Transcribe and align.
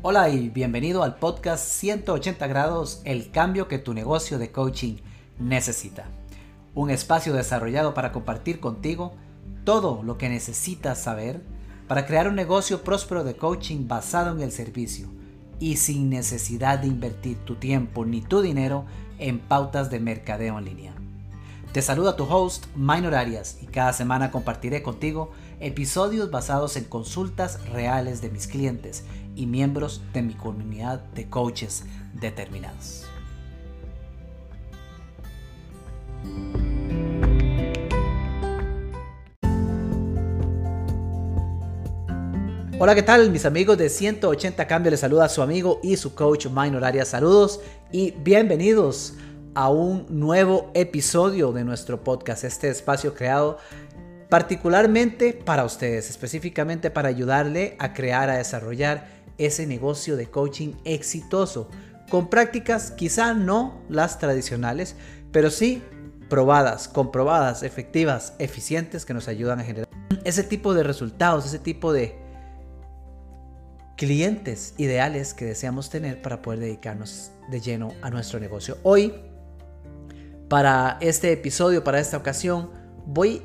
Hola 0.00 0.28
y 0.28 0.48
bienvenido 0.48 1.02
al 1.02 1.16
podcast 1.16 1.66
180 1.66 2.46
grados, 2.46 3.02
el 3.04 3.32
cambio 3.32 3.66
que 3.66 3.78
tu 3.78 3.94
negocio 3.94 4.38
de 4.38 4.52
coaching 4.52 4.98
necesita. 5.40 6.04
Un 6.76 6.90
espacio 6.90 7.32
desarrollado 7.32 7.94
para 7.94 8.12
compartir 8.12 8.60
contigo 8.60 9.14
todo 9.64 10.04
lo 10.04 10.16
que 10.16 10.28
necesitas 10.28 11.00
saber 11.00 11.42
para 11.88 12.06
crear 12.06 12.28
un 12.28 12.36
negocio 12.36 12.84
próspero 12.84 13.24
de 13.24 13.34
coaching 13.34 13.88
basado 13.88 14.30
en 14.36 14.40
el 14.40 14.52
servicio 14.52 15.08
y 15.58 15.78
sin 15.78 16.10
necesidad 16.10 16.78
de 16.78 16.86
invertir 16.86 17.36
tu 17.38 17.56
tiempo 17.56 18.04
ni 18.04 18.20
tu 18.20 18.40
dinero 18.40 18.84
en 19.18 19.40
pautas 19.40 19.90
de 19.90 19.98
mercadeo 19.98 20.60
en 20.60 20.64
línea. 20.64 20.94
Te 21.72 21.82
saluda 21.82 22.14
tu 22.14 22.22
host, 22.22 22.66
Minor 22.76 23.16
Arias, 23.16 23.58
y 23.60 23.66
cada 23.66 23.92
semana 23.92 24.30
compartiré 24.30 24.80
contigo 24.80 25.32
episodios 25.60 26.30
basados 26.30 26.76
en 26.76 26.84
consultas 26.84 27.64
reales 27.70 28.20
de 28.20 28.30
mis 28.30 28.46
clientes 28.46 29.04
y 29.34 29.46
miembros 29.46 30.02
de 30.12 30.22
mi 30.22 30.34
comunidad 30.34 31.00
de 31.14 31.28
coaches 31.28 31.84
determinados. 32.14 33.04
Hola, 42.80 42.94
¿qué 42.94 43.02
tal 43.02 43.30
mis 43.32 43.44
amigos 43.44 43.76
de 43.76 43.88
180 43.88 44.66
Cambio? 44.68 44.92
Les 44.92 45.00
saluda 45.00 45.24
a 45.24 45.28
su 45.28 45.42
amigo 45.42 45.80
y 45.82 45.96
su 45.96 46.14
coach 46.14 46.46
Minor 46.46 46.84
Arias. 46.84 47.08
Saludos 47.08 47.60
y 47.90 48.12
bienvenidos 48.12 49.14
a 49.54 49.68
un 49.68 50.06
nuevo 50.08 50.70
episodio 50.74 51.50
de 51.50 51.64
nuestro 51.64 52.04
podcast, 52.04 52.44
este 52.44 52.68
espacio 52.68 53.14
creado 53.14 53.58
particularmente 54.28 55.32
para 55.32 55.64
ustedes, 55.64 56.10
específicamente 56.10 56.90
para 56.90 57.08
ayudarle 57.08 57.76
a 57.78 57.92
crear, 57.92 58.28
a 58.28 58.36
desarrollar 58.36 59.06
ese 59.38 59.66
negocio 59.66 60.16
de 60.16 60.28
coaching 60.28 60.74
exitoso, 60.84 61.68
con 62.10 62.28
prácticas 62.28 62.90
quizá 62.90 63.34
no 63.34 63.80
las 63.88 64.18
tradicionales, 64.18 64.96
pero 65.32 65.50
sí 65.50 65.82
probadas, 66.28 66.88
comprobadas, 66.88 67.62
efectivas, 67.62 68.34
eficientes 68.38 69.04
que 69.04 69.14
nos 69.14 69.28
ayudan 69.28 69.60
a 69.60 69.64
generar 69.64 69.88
ese 70.24 70.42
tipo 70.42 70.74
de 70.74 70.82
resultados, 70.82 71.46
ese 71.46 71.58
tipo 71.58 71.92
de 71.92 72.18
clientes 73.96 74.74
ideales 74.76 75.34
que 75.34 75.44
deseamos 75.44 75.90
tener 75.90 76.20
para 76.22 76.42
poder 76.42 76.60
dedicarnos 76.60 77.32
de 77.50 77.60
lleno 77.60 77.92
a 78.02 78.10
nuestro 78.10 78.38
negocio. 78.38 78.78
Hoy, 78.82 79.14
para 80.48 80.98
este 81.00 81.32
episodio, 81.32 81.82
para 81.82 81.98
esta 81.98 82.16
ocasión, 82.16 82.70
voy 83.06 83.42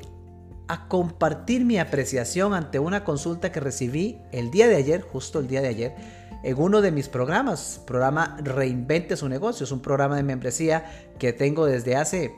a 0.68 0.88
compartir 0.88 1.64
mi 1.64 1.78
apreciación 1.78 2.54
ante 2.54 2.78
una 2.78 3.04
consulta 3.04 3.52
que 3.52 3.60
recibí 3.60 4.20
el 4.32 4.50
día 4.50 4.66
de 4.66 4.76
ayer, 4.76 5.02
justo 5.02 5.40
el 5.40 5.48
día 5.48 5.60
de 5.60 5.68
ayer, 5.68 5.94
en 6.42 6.58
uno 6.58 6.80
de 6.80 6.90
mis 6.90 7.08
programas, 7.08 7.80
programa 7.86 8.36
Reinvente 8.42 9.16
su 9.16 9.28
negocio. 9.28 9.64
Es 9.64 9.72
un 9.72 9.80
programa 9.80 10.16
de 10.16 10.22
membresía 10.22 10.84
que 11.18 11.32
tengo 11.32 11.66
desde 11.66 11.96
hace, 11.96 12.34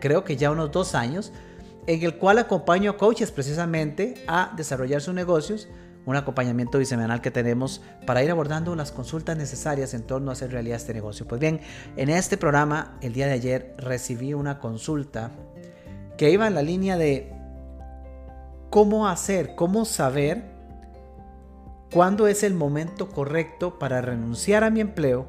creo 0.00 0.24
que 0.24 0.36
ya 0.36 0.50
unos 0.50 0.72
dos 0.72 0.94
años, 0.94 1.32
en 1.86 2.02
el 2.02 2.16
cual 2.16 2.38
acompaño 2.38 2.92
a 2.92 2.96
coaches 2.96 3.30
precisamente 3.30 4.14
a 4.26 4.52
desarrollar 4.56 5.00
sus 5.00 5.14
negocios, 5.14 5.68
un 6.06 6.16
acompañamiento 6.16 6.78
bisemanal 6.78 7.22
que 7.22 7.30
tenemos 7.30 7.82
para 8.06 8.22
ir 8.22 8.30
abordando 8.30 8.74
las 8.76 8.92
consultas 8.92 9.36
necesarias 9.36 9.94
en 9.94 10.02
torno 10.02 10.30
a 10.30 10.34
hacer 10.34 10.50
realidad 10.50 10.76
este 10.76 10.92
negocio. 10.92 11.26
Pues 11.26 11.40
bien, 11.40 11.60
en 11.96 12.10
este 12.10 12.36
programa, 12.36 12.98
el 13.00 13.14
día 13.14 13.26
de 13.26 13.32
ayer, 13.32 13.74
recibí 13.78 14.34
una 14.34 14.58
consulta 14.58 15.30
que 16.18 16.30
iba 16.30 16.46
en 16.46 16.54
la 16.54 16.62
línea 16.62 16.96
de 16.96 17.33
cómo 18.74 19.06
hacer, 19.06 19.54
cómo 19.54 19.84
saber 19.84 20.42
cuándo 21.92 22.26
es 22.26 22.42
el 22.42 22.54
momento 22.54 23.08
correcto 23.08 23.78
para 23.78 24.00
renunciar 24.00 24.64
a 24.64 24.70
mi 24.70 24.80
empleo 24.80 25.28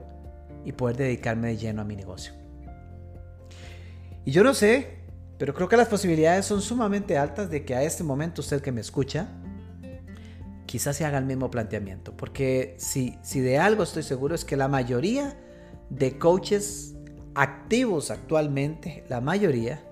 y 0.65 0.71
poder 0.71 0.97
dedicarme 0.97 1.49
de 1.49 1.57
lleno 1.57 1.83
a 1.83 1.85
mi 1.85 1.95
negocio. 1.95 2.33
Y 4.25 4.31
yo 4.31 4.43
no 4.43 4.55
sé, 4.55 4.97
pero 5.37 5.53
creo 5.53 5.69
que 5.69 5.77
las 5.77 5.89
posibilidades 5.89 6.47
son 6.47 6.59
sumamente 6.59 7.19
altas 7.19 7.51
de 7.51 7.63
que 7.65 7.75
a 7.75 7.83
este 7.83 8.03
momento 8.03 8.41
usted 8.41 8.63
que 8.63 8.71
me 8.71 8.81
escucha, 8.81 9.27
quizás 10.65 10.97
se 10.97 11.05
haga 11.05 11.19
el 11.19 11.25
mismo 11.25 11.51
planteamiento. 11.51 12.17
Porque 12.17 12.73
si, 12.79 13.19
si 13.21 13.41
de 13.41 13.59
algo 13.59 13.83
estoy 13.83 14.01
seguro 14.01 14.33
es 14.33 14.43
que 14.43 14.57
la 14.57 14.69
mayoría 14.69 15.37
de 15.91 16.17
coaches 16.17 16.95
activos 17.35 18.09
actualmente, 18.09 19.03
la 19.07 19.21
mayoría, 19.21 19.83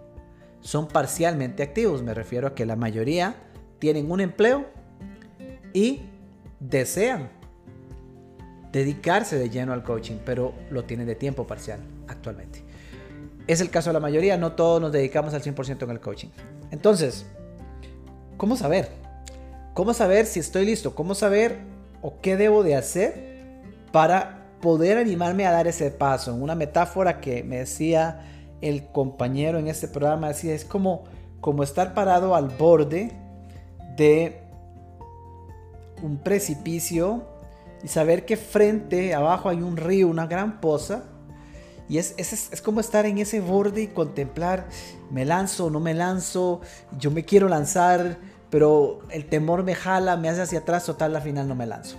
son 0.63 0.87
parcialmente 0.87 1.61
activos. 1.61 2.01
Me 2.01 2.13
refiero 2.15 2.47
a 2.47 2.55
que 2.55 2.65
la 2.65 2.75
mayoría 2.75 3.35
tienen 3.77 4.09
un 4.09 4.21
empleo 4.21 4.65
y 5.73 6.01
desean 6.59 7.29
dedicarse 8.71 9.37
de 9.37 9.49
lleno 9.49 9.73
al 9.73 9.83
coaching, 9.83 10.17
pero 10.25 10.53
lo 10.71 10.85
tienen 10.85 11.05
de 11.05 11.15
tiempo 11.15 11.45
parcial 11.45 11.79
actualmente. 12.07 12.63
Es 13.45 13.61
el 13.61 13.69
caso 13.69 13.89
de 13.89 13.93
la 13.93 13.99
mayoría, 13.99 14.37
no 14.37 14.53
todos 14.53 14.81
nos 14.81 14.91
dedicamos 14.91 15.33
al 15.33 15.43
100% 15.43 15.83
en 15.83 15.89
el 15.89 15.99
coaching. 15.99 16.29
Entonces, 16.71 17.25
¿cómo 18.37 18.55
saber? 18.55 18.89
¿Cómo 19.73 19.93
saber 19.93 20.25
si 20.25 20.39
estoy 20.39 20.65
listo? 20.65 20.95
¿Cómo 20.95 21.13
saber 21.13 21.59
o 22.01 22.21
qué 22.21 22.37
debo 22.37 22.63
de 22.63 22.75
hacer 22.75 23.61
para 23.91 24.47
poder 24.61 24.97
animarme 24.97 25.45
a 25.45 25.51
dar 25.51 25.67
ese 25.67 25.91
paso? 25.91 26.33
Una 26.33 26.55
metáfora 26.55 27.19
que 27.19 27.43
me 27.43 27.57
decía 27.57 28.32
el 28.63 28.87
compañero 28.87 29.59
en 29.59 29.67
este 29.67 29.89
programa 29.89 30.29
decía, 30.29 30.53
es 30.53 30.63
como, 30.63 31.03
como 31.41 31.63
estar 31.63 31.93
parado 31.93 32.33
al 32.33 32.47
borde 32.47 33.11
de 33.97 34.41
un 36.01 36.17
precipicio 36.17 37.27
y 37.83 37.89
saber 37.89 38.25
que 38.25 38.37
frente, 38.37 39.13
abajo 39.13 39.49
hay 39.49 39.61
un 39.61 39.75
río, 39.75 40.07
una 40.07 40.27
gran 40.27 40.61
poza. 40.61 41.03
Y 41.89 41.97
es, 41.97 42.13
es, 42.15 42.53
es, 42.53 42.61
como 42.61 42.79
estar 42.79 43.05
en 43.05 43.17
ese 43.17 43.41
borde 43.41 43.81
y 43.81 43.87
contemplar, 43.87 44.67
me 45.11 45.25
lanzo, 45.25 45.69
no 45.69 45.81
me 45.81 45.93
lanzo, 45.93 46.61
yo 46.97 47.11
me 47.11 47.25
quiero 47.25 47.49
lanzar, 47.49 48.17
pero 48.49 49.01
el 49.09 49.25
temor 49.25 49.63
me 49.63 49.75
jala, 49.75 50.15
me 50.15 50.29
hace 50.29 50.41
hacia 50.41 50.59
atrás, 50.59 50.85
total, 50.85 51.17
al 51.17 51.21
final 51.21 51.49
no 51.49 51.55
me 51.55 51.65
lanzo. 51.67 51.97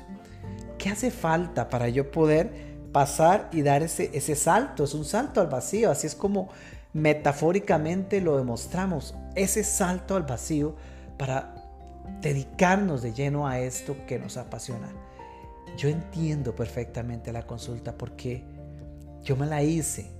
¿Qué 0.78 0.88
hace 0.88 1.10
falta 1.10 1.68
para 1.68 1.90
yo 1.90 2.10
poder 2.10 2.73
pasar 2.94 3.50
y 3.52 3.62
dar 3.62 3.82
ese, 3.82 4.08
ese 4.14 4.36
salto, 4.36 4.84
es 4.84 4.94
un 4.94 5.04
salto 5.04 5.40
al 5.40 5.48
vacío, 5.48 5.90
así 5.90 6.06
es 6.06 6.14
como 6.14 6.48
metafóricamente 6.92 8.20
lo 8.20 8.36
demostramos, 8.38 9.16
ese 9.34 9.64
salto 9.64 10.14
al 10.14 10.22
vacío 10.22 10.76
para 11.18 11.56
dedicarnos 12.20 13.02
de 13.02 13.12
lleno 13.12 13.48
a 13.48 13.58
esto 13.58 13.96
que 14.06 14.20
nos 14.20 14.36
apasiona. 14.36 14.88
Yo 15.76 15.88
entiendo 15.88 16.54
perfectamente 16.54 17.32
la 17.32 17.48
consulta 17.48 17.98
porque 17.98 18.44
yo 19.24 19.34
me 19.34 19.46
la 19.46 19.64
hice 19.64 20.12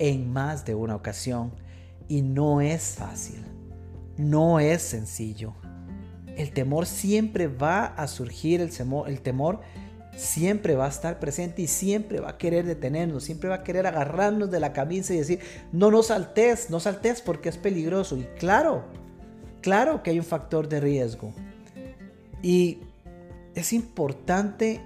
en 0.00 0.28
más 0.32 0.64
de 0.64 0.74
una 0.74 0.96
ocasión 0.96 1.52
y 2.08 2.22
no 2.22 2.60
es 2.60 2.96
fácil, 2.96 3.44
no 4.16 4.58
es 4.58 4.82
sencillo. 4.82 5.54
El 6.36 6.52
temor 6.52 6.86
siempre 6.86 7.46
va 7.46 7.84
a 7.84 8.08
surgir, 8.08 8.60
el 8.60 8.76
temor, 8.76 9.08
el 9.08 9.20
temor 9.20 9.60
siempre 10.16 10.74
va 10.74 10.86
a 10.86 10.88
estar 10.88 11.20
presente 11.20 11.62
y 11.62 11.66
siempre 11.66 12.20
va 12.20 12.30
a 12.30 12.38
querer 12.38 12.64
detenernos, 12.64 13.24
siempre 13.24 13.48
va 13.48 13.56
a 13.56 13.64
querer 13.64 13.86
agarrarnos 13.86 14.50
de 14.50 14.60
la 14.60 14.72
camisa 14.72 15.14
y 15.14 15.18
decir, 15.18 15.40
no, 15.72 15.90
no 15.90 16.02
saltes, 16.02 16.70
no 16.70 16.80
saltes 16.80 17.20
porque 17.20 17.50
es 17.50 17.58
peligroso. 17.58 18.16
Y 18.16 18.24
claro, 18.38 18.84
claro 19.60 20.02
que 20.02 20.10
hay 20.10 20.18
un 20.18 20.24
factor 20.24 20.68
de 20.68 20.80
riesgo. 20.80 21.32
Y 22.42 22.80
es 23.54 23.72
importante 23.72 24.80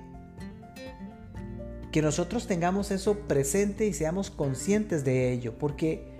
que 1.92 2.02
nosotros 2.02 2.46
tengamos 2.46 2.90
eso 2.90 3.18
presente 3.20 3.86
y 3.86 3.92
seamos 3.92 4.30
conscientes 4.30 5.04
de 5.04 5.32
ello, 5.32 5.54
porque 5.58 6.10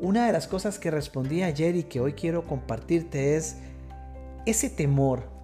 una 0.00 0.26
de 0.26 0.32
las 0.32 0.46
cosas 0.46 0.78
que 0.78 0.90
respondí 0.90 1.42
ayer 1.42 1.74
y 1.76 1.84
que 1.84 2.00
hoy 2.00 2.12
quiero 2.12 2.46
compartirte 2.46 3.36
es 3.36 3.56
ese 4.44 4.70
temor 4.70 5.35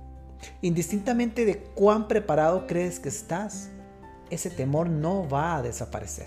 Indistintamente 0.61 1.45
de 1.45 1.59
cuán 1.59 2.09
preparado 2.09 2.67
crees 2.67 3.01
que 3.01 3.09
estás, 3.09 3.71
ese 4.31 4.51
temor 4.51 4.89
no 4.89 5.29
va 5.29 5.57
a 5.57 5.63
desaparecer. 5.63 6.27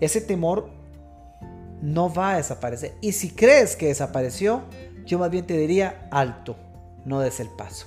Ese 0.00 0.20
temor 0.20 0.70
no 1.82 2.12
va 2.12 2.32
a 2.32 2.36
desaparecer. 2.36 2.94
Y 3.00 3.12
si 3.12 3.30
crees 3.30 3.76
que 3.76 3.88
desapareció, 3.88 4.62
yo 5.04 5.18
más 5.18 5.30
bien 5.30 5.46
te 5.46 5.56
diría 5.56 6.08
alto, 6.10 6.56
no 7.04 7.20
des 7.20 7.40
el 7.40 7.48
paso. 7.48 7.86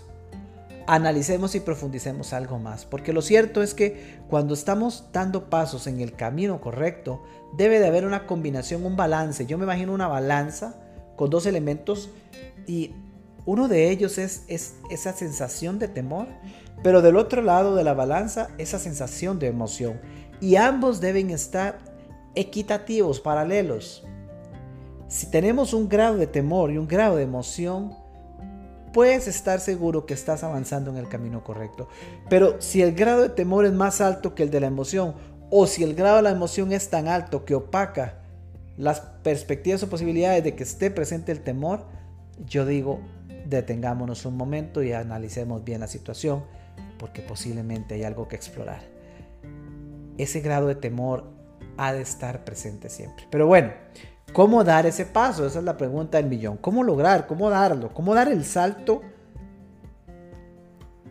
Analicemos 0.87 1.55
y 1.55 1.61
profundicemos 1.61 2.31
algo 2.33 2.59
más, 2.59 2.85
porque 2.85 3.11
lo 3.11 3.23
cierto 3.23 3.63
es 3.63 3.73
que 3.73 4.19
cuando 4.29 4.53
estamos 4.53 5.05
dando 5.11 5.49
pasos 5.49 5.87
en 5.87 5.99
el 5.99 6.13
camino 6.13 6.61
correcto, 6.61 7.23
debe 7.57 7.79
de 7.79 7.87
haber 7.87 8.05
una 8.05 8.27
combinación, 8.27 8.85
un 8.85 8.95
balance. 8.95 9.47
Yo 9.47 9.57
me 9.57 9.63
imagino 9.63 9.93
una 9.93 10.07
balanza 10.07 10.75
con 11.15 11.31
dos 11.31 11.47
elementos 11.47 12.09
y 12.67 12.91
uno 13.45 13.67
de 13.67 13.91
ellos 13.91 14.17
es, 14.17 14.43
esa 14.47 15.13
sensación 15.13 15.77
de 15.77 15.87
temor, 15.87 16.27
pero 16.83 17.01
del 17.01 17.15
otro 17.15 17.41
lado 17.41 17.75
de 17.75 17.83
la 17.83 17.93
balanza, 17.93 18.49
esa 18.57 18.79
sensación 18.79 19.39
de 19.39 19.47
emoción. 19.47 19.99
Y 20.41 20.55
ambos 20.55 20.99
deben 20.99 21.29
estar 21.29 21.77
equitativos, 22.33 23.19
paralelos. 23.19 24.05
Si 25.07 25.29
tenemos 25.29 25.73
un 25.73 25.87
grado 25.87 26.17
de 26.17 26.27
temor 26.27 26.71
y 26.71 26.77
un 26.77 26.87
grado 26.87 27.17
de 27.17 27.23
emoción, 27.23 27.95
puedes 28.91 29.27
estar 29.27 29.59
seguro 29.59 30.05
que 30.05 30.13
estás 30.13 30.43
avanzando 30.43 30.89
en 30.89 30.97
el 30.97 31.07
camino 31.07 31.43
correcto. 31.43 31.87
Pero 32.29 32.61
si 32.61 32.81
el 32.81 32.93
grado 32.93 33.21
de 33.21 33.29
temor 33.29 33.65
es 33.65 33.73
más 33.73 34.01
alto 34.01 34.33
que 34.33 34.43
el 34.43 34.49
de 34.49 34.61
la 34.61 34.67
emoción, 34.67 35.13
o 35.51 35.67
si 35.67 35.83
el 35.83 35.93
grado 35.93 36.17
de 36.17 36.21
la 36.23 36.31
emoción 36.31 36.71
es 36.71 36.89
tan 36.89 37.07
alto 37.07 37.45
que 37.45 37.55
opaca 37.55 38.21
las 38.77 38.99
perspectivas 38.99 39.83
o 39.83 39.89
posibilidades 39.89 40.43
de 40.43 40.55
que 40.55 40.63
esté 40.63 40.91
presente 40.91 41.31
el 41.31 41.41
temor, 41.41 41.85
yo 42.45 42.65
digo, 42.65 42.99
detengámonos 43.45 44.25
un 44.25 44.37
momento 44.37 44.83
y 44.83 44.91
analicemos 44.91 45.63
bien 45.63 45.81
la 45.81 45.87
situación, 45.87 46.43
porque 46.97 47.21
posiblemente 47.21 47.95
hay 47.95 48.03
algo 48.03 48.27
que 48.27 48.35
explorar. 48.35 48.81
Ese 50.17 50.41
grado 50.41 50.67
de 50.67 50.75
temor 50.75 51.25
ha 51.77 51.93
de 51.93 52.01
estar 52.01 52.43
presente 52.43 52.89
siempre. 52.89 53.25
Pero 53.29 53.47
bueno, 53.47 53.71
¿cómo 54.33 54.63
dar 54.63 54.85
ese 54.85 55.05
paso? 55.05 55.45
Esa 55.45 55.59
es 55.59 55.65
la 55.65 55.77
pregunta 55.77 56.17
del 56.17 56.27
millón. 56.27 56.57
¿Cómo 56.57 56.83
lograr? 56.83 57.27
¿Cómo 57.27 57.49
darlo? 57.49 57.93
¿Cómo 57.93 58.15
dar 58.15 58.29
el 58.29 58.45
salto 58.45 59.01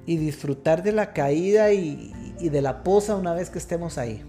y 0.06 0.16
disfrutar 0.16 0.82
de 0.82 0.92
la 0.92 1.12
caída 1.12 1.72
y, 1.72 2.12
de 2.40 2.62
la 2.62 2.82
posa 2.82 3.16
una 3.16 3.34
vez 3.34 3.50
que 3.50 3.58
estemos 3.58 3.98
ahí? 3.98 4.22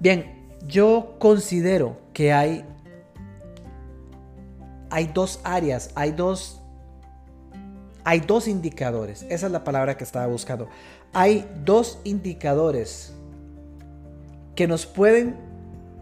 Bien, 0.00 0.58
yo 0.66 1.16
considero 1.18 1.96
que 2.12 2.32
hay, 2.32 2.64
hay 4.92 5.06
dos 5.06 5.40
áreas, 5.42 5.90
hay 5.94 6.12
dos, 6.12 6.60
hay 8.04 8.20
dos 8.20 8.46
indicadores. 8.46 9.22
Esa 9.30 9.46
es 9.46 9.52
la 9.52 9.64
palabra 9.64 9.96
que 9.96 10.04
estaba 10.04 10.26
buscando. 10.26 10.68
Hay 11.14 11.48
dos 11.64 11.98
indicadores 12.04 13.14
que 14.54 14.68
nos 14.68 14.84
pueden 14.84 15.34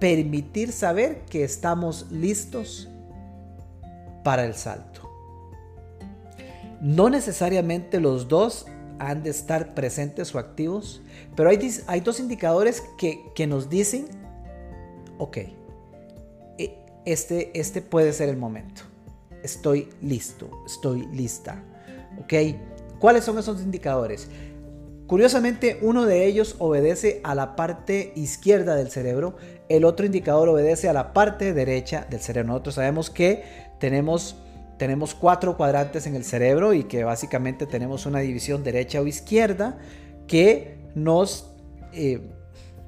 permitir 0.01 0.73
saber 0.73 1.21
que 1.27 1.45
estamos 1.45 2.11
listos 2.11 2.89
para 4.25 4.45
el 4.45 4.55
salto. 4.55 5.09
No 6.81 7.11
necesariamente 7.11 8.01
los 8.01 8.27
dos 8.27 8.67
han 8.99 9.23
de 9.23 9.31
estar 9.31 9.73
presentes 9.73 10.35
o 10.35 10.41
activos, 10.41 11.01
pero 11.37 11.49
hay, 11.49 12.01
dos 12.01 12.19
indicadores 12.19 12.83
que, 12.99 13.31
que, 13.37 13.47
nos 13.47 13.71
dicen, 13.71 14.09
ok, 15.19 15.39
este, 17.05 17.59
este 17.59 17.83
puede 17.83 18.13
ser 18.13 18.29
el 18.29 18.37
momento. 18.37 18.83
Estoy 19.43 19.89
listo, 20.03 20.51
estoy 20.67 21.07
lista. 21.13 21.63
¿Ok? 22.21 22.35
¿Cuáles 22.99 23.25
son 23.25 23.39
esos 23.39 23.63
indicadores? 23.63 24.29
Curiosamente, 25.07 25.79
uno 25.83 26.07
de 26.07 26.27
ellos 26.27 26.55
obedece 26.61 27.21
a 27.25 27.35
la 27.35 27.57
parte 27.57 28.13
izquierda 28.15 28.77
del 28.77 28.91
cerebro, 28.91 29.37
el 29.69 29.85
otro 29.85 30.07
indicador 30.07 30.49
obedece 30.49 30.89
a 30.89 30.93
la 30.93 31.13
parte 31.13 31.53
derecha 31.53 32.07
del 32.09 32.21
cerebro. 32.21 32.53
Nosotros 32.53 32.77
sabemos 32.77 33.11
que 33.11 33.43
tenemos, 33.81 34.37
tenemos 34.79 35.15
cuatro 35.15 35.57
cuadrantes 35.57 36.07
en 36.07 36.15
el 36.15 36.25
cerebro 36.25 36.75
y 36.75 36.85
que 36.85 37.03
básicamente 37.03 37.67
tenemos 37.67 38.07
una 38.07 38.21
división 38.21 38.63
derecha 38.63 39.01
o 39.01 39.07
izquierda 39.07 39.79
que 40.29 40.79
nos 40.95 41.51
eh, 41.93 42.31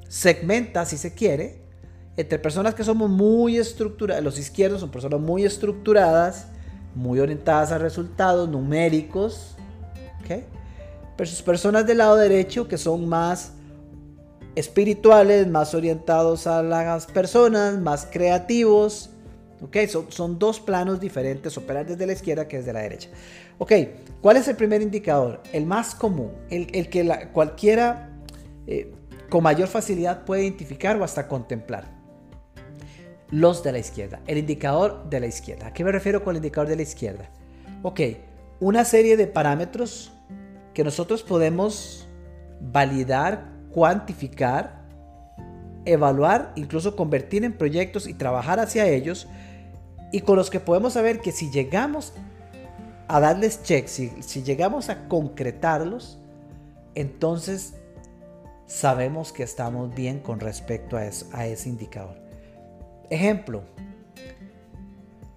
segmenta, 0.08 0.84
si 0.84 0.98
se 0.98 1.14
quiere, 1.14 1.61
entre 2.16 2.38
personas 2.38 2.74
que 2.74 2.84
somos 2.84 3.08
muy 3.08 3.56
estructuradas, 3.56 4.22
los 4.22 4.38
izquierdos 4.38 4.80
son 4.80 4.90
personas 4.90 5.20
muy 5.20 5.44
estructuradas, 5.44 6.48
muy 6.94 7.20
orientadas 7.20 7.72
a 7.72 7.78
resultados 7.78 8.48
numéricos, 8.48 9.56
¿okay? 10.22 10.44
versus 11.16 11.42
personas 11.42 11.86
del 11.86 11.98
lado 11.98 12.16
derecho 12.16 12.68
que 12.68 12.76
son 12.76 13.08
más 13.08 13.52
espirituales, 14.54 15.46
más 15.46 15.74
orientados 15.74 16.46
a 16.46 16.62
las 16.62 17.06
personas, 17.06 17.78
más 17.78 18.06
creativos. 18.10 19.10
Ok, 19.62 19.76
son, 19.88 20.10
son 20.10 20.38
dos 20.38 20.58
planos 20.58 21.00
diferentes, 21.00 21.56
operar 21.56 21.86
desde 21.86 22.04
la 22.04 22.12
izquierda 22.12 22.48
que 22.48 22.58
desde 22.58 22.72
la 22.72 22.80
derecha. 22.80 23.08
Ok, 23.58 23.72
¿cuál 24.20 24.36
es 24.36 24.48
el 24.48 24.56
primer 24.56 24.82
indicador? 24.82 25.40
El 25.52 25.66
más 25.66 25.94
común, 25.94 26.32
el, 26.50 26.66
el 26.74 26.90
que 26.90 27.04
la, 27.04 27.30
cualquiera 27.30 28.10
eh, 28.66 28.92
con 29.30 29.44
mayor 29.44 29.68
facilidad 29.68 30.24
puede 30.24 30.42
identificar 30.42 31.00
o 31.00 31.04
hasta 31.04 31.28
contemplar. 31.28 32.01
Los 33.32 33.64
de 33.64 33.73
la 33.73 33.79
izquierda, 33.79 34.20
el 34.26 34.37
indicador 34.37 35.08
de 35.08 35.19
la 35.19 35.26
izquierda. 35.26 35.69
¿A 35.69 35.73
qué 35.73 35.84
me 35.84 35.90
refiero 35.90 36.23
con 36.23 36.32
el 36.32 36.37
indicador 36.37 36.69
de 36.69 36.76
la 36.76 36.82
izquierda? 36.82 37.31
Ok, 37.82 38.00
una 38.61 38.84
serie 38.84 39.17
de 39.17 39.26
parámetros 39.26 40.12
que 40.75 40.84
nosotros 40.84 41.23
podemos 41.23 42.06
validar, 42.61 43.49
cuantificar, 43.70 44.82
evaluar, 45.87 46.52
incluso 46.56 46.94
convertir 46.94 47.43
en 47.44 47.55
proyectos 47.55 48.06
y 48.06 48.12
trabajar 48.12 48.61
hacia 48.61 48.87
ellos, 48.87 49.26
y 50.12 50.20
con 50.20 50.37
los 50.37 50.50
que 50.50 50.61
podemos 50.61 50.93
saber 50.93 51.20
que 51.20 51.32
si 51.32 51.50
llegamos 51.50 52.12
a 53.08 53.19
darles 53.19 53.62
check, 53.62 53.87
si, 53.87 54.43
llegamos 54.43 54.90
a 54.90 55.08
concretarlos, 55.08 56.19
entonces 56.94 57.75
sabemos 58.67 59.32
que 59.32 59.43
estamos 59.43 59.94
bien 59.94 60.20
con 60.20 60.38
respecto 60.38 60.99
a, 60.99 61.00
a 61.32 61.46
ese 61.46 61.69
indicador. 61.70 62.21
Ejemplo, 63.10 63.62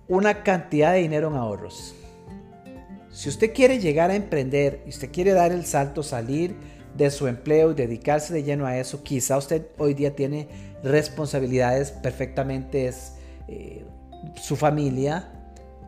una 0.07 0.43
cantidad 0.43 0.93
de 0.93 0.99
dinero 0.99 1.29
en 1.29 1.35
ahorros. 1.35 1.95
Si 3.11 3.29
usted 3.29 3.53
quiere 3.53 3.79
llegar 3.79 4.11
a 4.11 4.15
emprender 4.15 4.81
y 4.85 4.89
usted 4.89 5.11
quiere 5.11 5.31
dar 5.31 5.51
el 5.51 5.65
salto, 5.65 6.03
salir 6.03 6.55
de 6.95 7.09
su 7.11 7.27
empleo 7.27 7.71
y 7.71 7.73
dedicarse 7.73 8.33
de 8.33 8.43
lleno 8.43 8.65
a 8.65 8.77
eso, 8.77 9.03
quizá 9.03 9.37
usted 9.37 9.67
hoy 9.77 9.93
día 9.93 10.15
tiene 10.15 10.47
responsabilidades 10.83 11.91
perfectamente 11.91 12.87
es, 12.87 13.13
eh, 13.47 13.85
su 14.35 14.55
familia 14.55 15.31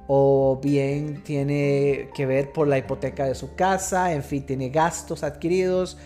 o 0.07 0.59
bien 0.61 1.23
tiene 1.23 2.09
que 2.15 2.25
ver 2.25 2.53
por 2.53 2.67
la 2.67 2.77
hipoteca 2.77 3.25
de 3.25 3.35
su 3.35 3.55
casa, 3.55 4.13
en 4.13 4.23
fin, 4.23 4.45
tiene 4.45 4.69
gastos 4.69 5.23
adquiridos. 5.23 5.97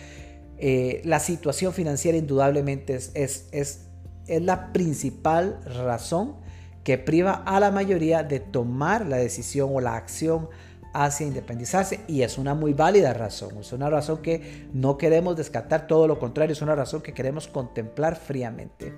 Eh, 0.58 1.02
la 1.04 1.20
situación 1.20 1.72
financiera 1.72 2.18
indudablemente 2.18 2.94
es, 2.94 3.12
es, 3.14 3.48
es, 3.52 3.86
es 4.26 4.42
la 4.42 4.72
principal 4.72 5.60
razón 5.64 6.36
que 6.84 6.98
priva 6.98 7.42
a 7.46 7.60
la 7.60 7.70
mayoría 7.70 8.22
de 8.22 8.40
tomar 8.40 9.06
la 9.06 9.16
decisión 9.16 9.70
o 9.72 9.80
la 9.80 9.96
acción 9.96 10.48
hacia 10.92 11.26
independizarse 11.26 12.00
y 12.06 12.22
es 12.22 12.36
una 12.38 12.54
muy 12.54 12.74
válida 12.74 13.14
razón, 13.14 13.56
es 13.58 13.72
una 13.72 13.88
razón 13.88 14.20
que 14.20 14.66
no 14.74 14.98
queremos 14.98 15.36
descartar, 15.36 15.86
todo 15.86 16.06
lo 16.06 16.18
contrario, 16.18 16.52
es 16.52 16.60
una 16.60 16.74
razón 16.74 17.00
que 17.00 17.14
queremos 17.14 17.48
contemplar 17.48 18.16
fríamente. 18.16 18.94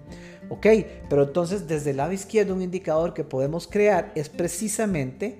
Ok, 0.48 0.66
pero 1.08 1.22
entonces 1.24 1.68
desde 1.68 1.90
el 1.90 1.98
lado 1.98 2.12
izquierdo 2.12 2.54
un 2.54 2.62
indicador 2.62 3.14
que 3.14 3.22
podemos 3.22 3.68
crear 3.68 4.10
es 4.14 4.28
precisamente 4.28 5.38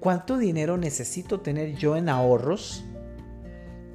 cuánto 0.00 0.38
dinero 0.38 0.76
necesito 0.76 1.40
tener 1.40 1.76
yo 1.76 1.96
en 1.96 2.08
ahorros 2.08 2.84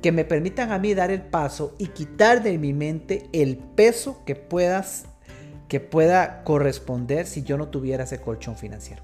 que 0.02 0.12
me 0.12 0.26
permitan 0.26 0.72
a 0.72 0.80
mí 0.80 0.94
dar 0.94 1.12
el 1.12 1.22
paso 1.22 1.76
y 1.78 1.88
quitar 1.88 2.42
de 2.42 2.58
mi 2.58 2.74
mente 2.74 3.30
el 3.34 3.58
peso 3.58 4.24
que 4.26 4.36
puedas 4.36 5.06
que 5.72 5.80
pueda 5.80 6.44
corresponder 6.44 7.26
si 7.26 7.44
yo 7.44 7.58
no 7.58 7.70
tuviera 7.70 8.04
ese 8.04 8.20
colchón 8.20 8.58
financiero. 8.58 9.04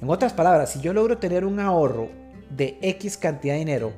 En 0.00 0.08
otras 0.08 0.32
palabras, 0.32 0.70
si 0.70 0.80
yo 0.80 0.92
logro 0.92 1.18
tener 1.18 1.44
un 1.44 1.58
ahorro 1.58 2.08
de 2.50 2.78
X 2.80 3.16
cantidad 3.16 3.54
de 3.54 3.58
dinero 3.58 3.92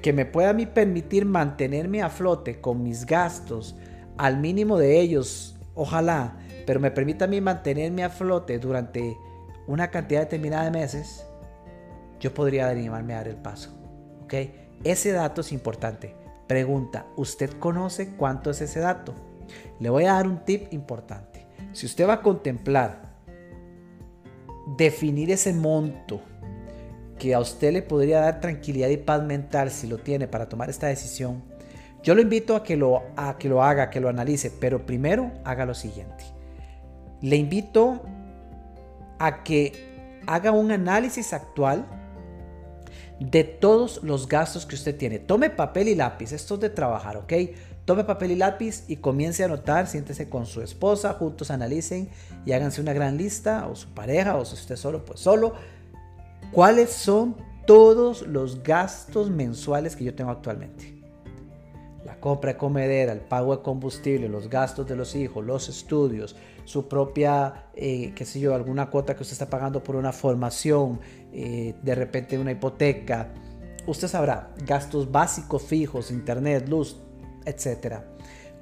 que 0.00 0.14
me 0.14 0.24
pueda 0.24 0.56
permitir 0.72 1.26
mantenerme 1.26 2.00
a 2.00 2.08
flote 2.08 2.62
con 2.62 2.82
mis 2.82 3.04
gastos 3.04 3.76
al 4.16 4.38
mínimo 4.38 4.78
de 4.78 4.98
ellos, 5.00 5.54
ojalá, 5.74 6.38
pero 6.66 6.80
me 6.80 6.90
permita 6.90 7.26
a 7.26 7.28
mí 7.28 7.42
mantenerme 7.42 8.02
a 8.02 8.08
flote 8.08 8.58
durante 8.58 9.18
una 9.66 9.90
cantidad 9.90 10.20
determinada 10.20 10.64
de 10.64 10.70
meses, 10.70 11.26
yo 12.20 12.32
podría 12.32 12.70
animarme 12.70 13.12
a 13.12 13.16
dar 13.18 13.28
el 13.28 13.36
paso. 13.36 13.68
¿Ok? 14.22 14.32
Ese 14.82 15.12
dato 15.12 15.42
es 15.42 15.52
importante. 15.52 16.16
Pregunta, 16.48 17.04
¿usted 17.16 17.50
conoce 17.58 18.16
cuánto 18.16 18.48
es 18.48 18.62
ese 18.62 18.80
dato? 18.80 19.14
Le 19.78 19.90
voy 19.90 20.04
a 20.04 20.14
dar 20.14 20.26
un 20.26 20.44
tip 20.44 20.72
importante. 20.72 21.46
Si 21.72 21.86
usted 21.86 22.08
va 22.08 22.14
a 22.14 22.22
contemplar 22.22 23.02
definir 24.76 25.30
ese 25.30 25.52
monto 25.52 26.20
que 27.18 27.34
a 27.34 27.40
usted 27.40 27.72
le 27.72 27.82
podría 27.82 28.20
dar 28.20 28.40
tranquilidad 28.40 28.88
y 28.88 28.96
paz 28.96 29.22
mental 29.22 29.70
si 29.70 29.86
lo 29.86 29.98
tiene 29.98 30.26
para 30.26 30.48
tomar 30.48 30.70
esta 30.70 30.86
decisión, 30.86 31.42
yo 32.02 32.14
lo 32.14 32.22
invito 32.22 32.56
a 32.56 32.62
que 32.62 32.76
lo, 32.76 33.02
a 33.16 33.36
que 33.38 33.48
lo 33.48 33.62
haga, 33.62 33.90
que 33.90 34.00
lo 34.00 34.08
analice, 34.08 34.50
pero 34.50 34.86
primero 34.86 35.30
haga 35.44 35.66
lo 35.66 35.74
siguiente. 35.74 36.24
Le 37.20 37.36
invito 37.36 38.00
a 39.18 39.42
que 39.44 40.20
haga 40.26 40.50
un 40.50 40.72
análisis 40.72 41.32
actual 41.34 41.84
de 43.18 43.44
todos 43.44 44.02
los 44.02 44.26
gastos 44.26 44.64
que 44.64 44.74
usted 44.74 44.96
tiene. 44.96 45.18
Tome 45.18 45.50
papel 45.50 45.88
y 45.88 45.94
lápiz, 45.94 46.32
esto 46.32 46.54
es 46.54 46.60
de 46.60 46.70
trabajar, 46.70 47.18
¿ok? 47.18 47.32
Tome 47.84 48.04
papel 48.04 48.32
y 48.32 48.36
lápiz 48.36 48.84
y 48.88 48.96
comience 48.96 49.42
a 49.42 49.46
anotar, 49.46 49.86
siéntese 49.86 50.28
con 50.28 50.46
su 50.46 50.62
esposa, 50.62 51.14
juntos 51.14 51.50
analicen 51.50 52.08
y 52.44 52.52
háganse 52.52 52.80
una 52.80 52.92
gran 52.92 53.16
lista, 53.16 53.66
o 53.66 53.74
su 53.74 53.88
pareja, 53.88 54.36
o 54.36 54.44
si 54.44 54.54
usted 54.54 54.76
solo, 54.76 55.04
pues 55.04 55.20
solo, 55.20 55.54
cuáles 56.52 56.90
son 56.90 57.36
todos 57.66 58.22
los 58.22 58.62
gastos 58.62 59.30
mensuales 59.30 59.96
que 59.96 60.04
yo 60.04 60.14
tengo 60.14 60.30
actualmente. 60.30 61.00
La 62.04 62.18
compra 62.18 62.52
de 62.52 62.58
comedera, 62.58 63.12
el 63.12 63.20
pago 63.20 63.56
de 63.56 63.62
combustible, 63.62 64.28
los 64.28 64.48
gastos 64.48 64.86
de 64.86 64.96
los 64.96 65.14
hijos, 65.14 65.44
los 65.44 65.68
estudios, 65.68 66.36
su 66.64 66.88
propia, 66.88 67.66
eh, 67.74 68.12
qué 68.14 68.24
sé 68.24 68.40
yo, 68.40 68.54
alguna 68.54 68.90
cuota 68.90 69.14
que 69.14 69.22
usted 69.22 69.34
está 69.34 69.50
pagando 69.50 69.82
por 69.82 69.96
una 69.96 70.12
formación, 70.12 71.00
eh, 71.32 71.74
de 71.82 71.94
repente 71.94 72.38
una 72.38 72.52
hipoteca. 72.52 73.32
Usted 73.86 74.08
sabrá, 74.08 74.52
gastos 74.66 75.10
básicos 75.10 75.62
fijos, 75.62 76.10
internet, 76.10 76.68
luz, 76.68 76.96
etc. 77.44 78.02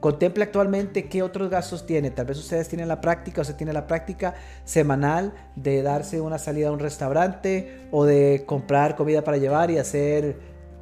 Contemple 0.01 0.45
actualmente 0.45 1.09
qué 1.09 1.23
otros 1.23 1.51
gastos 1.51 1.85
tiene. 1.85 2.11
Tal 2.11 2.27
vez 2.27 2.39
ustedes 2.39 2.69
tienen 2.69 2.87
la 2.87 3.01
práctica, 3.01 3.41
usted 3.41 3.57
tiene 3.57 3.73
la 3.73 3.87
práctica 3.87 4.35
semanal 4.65 5.33
de 5.57 5.83
darse 5.83 6.21
una 6.21 6.39
salida 6.39 6.69
a 6.69 6.73
un 6.73 6.79
restaurante 6.79 7.89
o 7.91 8.05
de 8.05 8.45
comprar 8.47 8.95
comida 8.95 9.25
para 9.25 9.39
llevar 9.39 9.73
y 9.73 9.79
hacer 9.79 10.39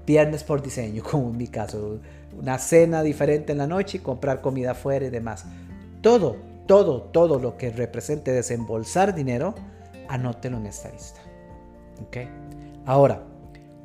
viernes 0.07 0.45
por 0.45 0.63
diseño, 0.63 1.03
como 1.11 1.31
en 1.31 1.37
mi 1.37 1.49
caso. 1.49 2.01
Una 2.39 2.59
cena 2.59 3.03
diferente 3.03 3.53
en 3.53 3.59
la 3.59 3.67
noche 3.67 3.97
y 3.97 4.01
comprar 4.01 4.43
comida 4.43 4.73
afuera 4.73 5.07
y 5.07 5.11
demás. 5.11 5.47
Todo, 6.03 6.37
todo, 6.67 7.03
todo 7.03 7.39
lo 7.39 7.57
que 7.57 7.71
represente 7.71 8.33
desembolsar 8.33 9.15
dinero, 9.15 9.55
anótelo 10.09 10.59
en 10.59 10.67
esta 10.67 10.91
lista. 10.91 11.21
¿Ok? 12.07 12.19
Ahora, 12.85 13.23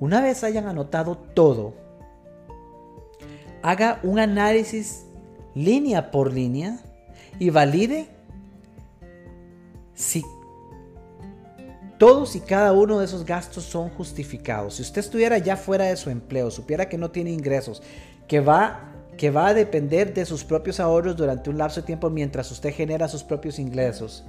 una 0.01 0.21
vez 0.21 0.43
hayan 0.43 0.67
anotado 0.67 1.17
todo, 1.17 1.73
haga 3.61 3.99
un 4.03 4.19
análisis 4.19 5.05
línea 5.55 6.11
por 6.11 6.33
línea 6.33 6.79
y 7.39 7.49
valide 7.49 8.07
si 9.93 10.23
todos 11.97 12.35
y 12.35 12.39
cada 12.39 12.73
uno 12.73 12.97
de 12.97 13.05
esos 13.05 13.25
gastos 13.25 13.63
son 13.63 13.89
justificados. 13.89 14.75
Si 14.75 14.81
usted 14.81 15.01
estuviera 15.01 15.37
ya 15.37 15.55
fuera 15.55 15.85
de 15.85 15.95
su 15.95 16.09
empleo, 16.09 16.49
supiera 16.49 16.89
que 16.89 16.97
no 16.97 17.11
tiene 17.11 17.29
ingresos, 17.29 17.83
que 18.27 18.39
va, 18.39 18.91
que 19.17 19.29
va 19.29 19.49
a 19.49 19.53
depender 19.53 20.11
de 20.11 20.25
sus 20.25 20.43
propios 20.43 20.79
ahorros 20.79 21.15
durante 21.15 21.51
un 21.51 21.59
lapso 21.59 21.81
de 21.81 21.85
tiempo 21.85 22.09
mientras 22.09 22.49
usted 22.51 22.73
genera 22.73 23.07
sus 23.07 23.23
propios 23.23 23.59
ingresos, 23.59 24.23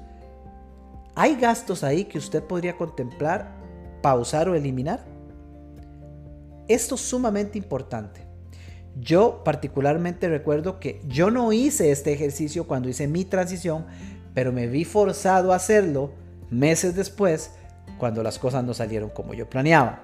¿hay 1.14 1.34
gastos 1.36 1.82
ahí 1.82 2.04
que 2.04 2.18
usted 2.18 2.42
podría 2.42 2.76
contemplar, 2.76 3.50
pausar 4.02 4.50
o 4.50 4.54
eliminar? 4.54 5.00
Esto 6.68 6.96
es 6.96 7.00
sumamente 7.00 7.56
importante. 7.56 8.21
Yo 9.00 9.42
particularmente 9.44 10.28
recuerdo 10.28 10.78
que 10.78 11.00
yo 11.08 11.30
no 11.30 11.52
hice 11.52 11.90
este 11.90 12.12
ejercicio 12.12 12.66
cuando 12.66 12.88
hice 12.88 13.08
mi 13.08 13.24
transición, 13.24 13.86
pero 14.34 14.52
me 14.52 14.66
vi 14.66 14.84
forzado 14.84 15.52
a 15.52 15.56
hacerlo 15.56 16.12
meses 16.50 16.94
después 16.94 17.52
cuando 17.98 18.22
las 18.22 18.38
cosas 18.38 18.64
no 18.64 18.74
salieron 18.74 19.10
como 19.10 19.34
yo 19.34 19.48
planeaba. 19.48 20.02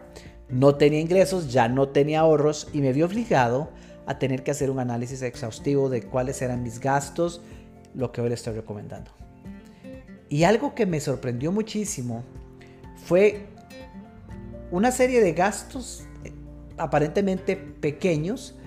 No 0.49 0.76
tenía 0.76 1.00
ingresos, 1.00 1.52
ya 1.52 1.68
no 1.68 1.88
tenía 1.88 2.21
ahorros 2.21 2.68
y 2.73 2.80
me 2.80 2.92
vi 2.92 3.02
obligado 3.02 3.71
a 4.07 4.18
tener 4.18 4.42
que 4.42 4.50
hacer 4.50 4.71
un 4.71 4.78
análisis 4.78 5.21
exhaustivo 5.21 5.90
de 5.90 6.02
cuáles 6.02 6.40
eran 6.40 6.62
mis 6.62 6.80
gastos, 6.80 7.42
lo 7.95 8.11
que 8.11 8.23
hoy 8.23 8.30
les 8.30 8.40
estoy 8.40 8.54
recomendando. 8.54 9.11
Y 10.30 10.45
algo 10.45 10.75
que 10.75 10.87
me 10.87 11.00
sorprendió 11.00 11.52
muchísimo 11.52 12.25
fue 13.04 13.47
una 14.71 14.92
serie 14.92 15.21
de 15.21 15.33
gastos 15.33 16.07
eh, 16.25 16.33
aparentemente 16.76 17.57
pequeños, 17.57 18.58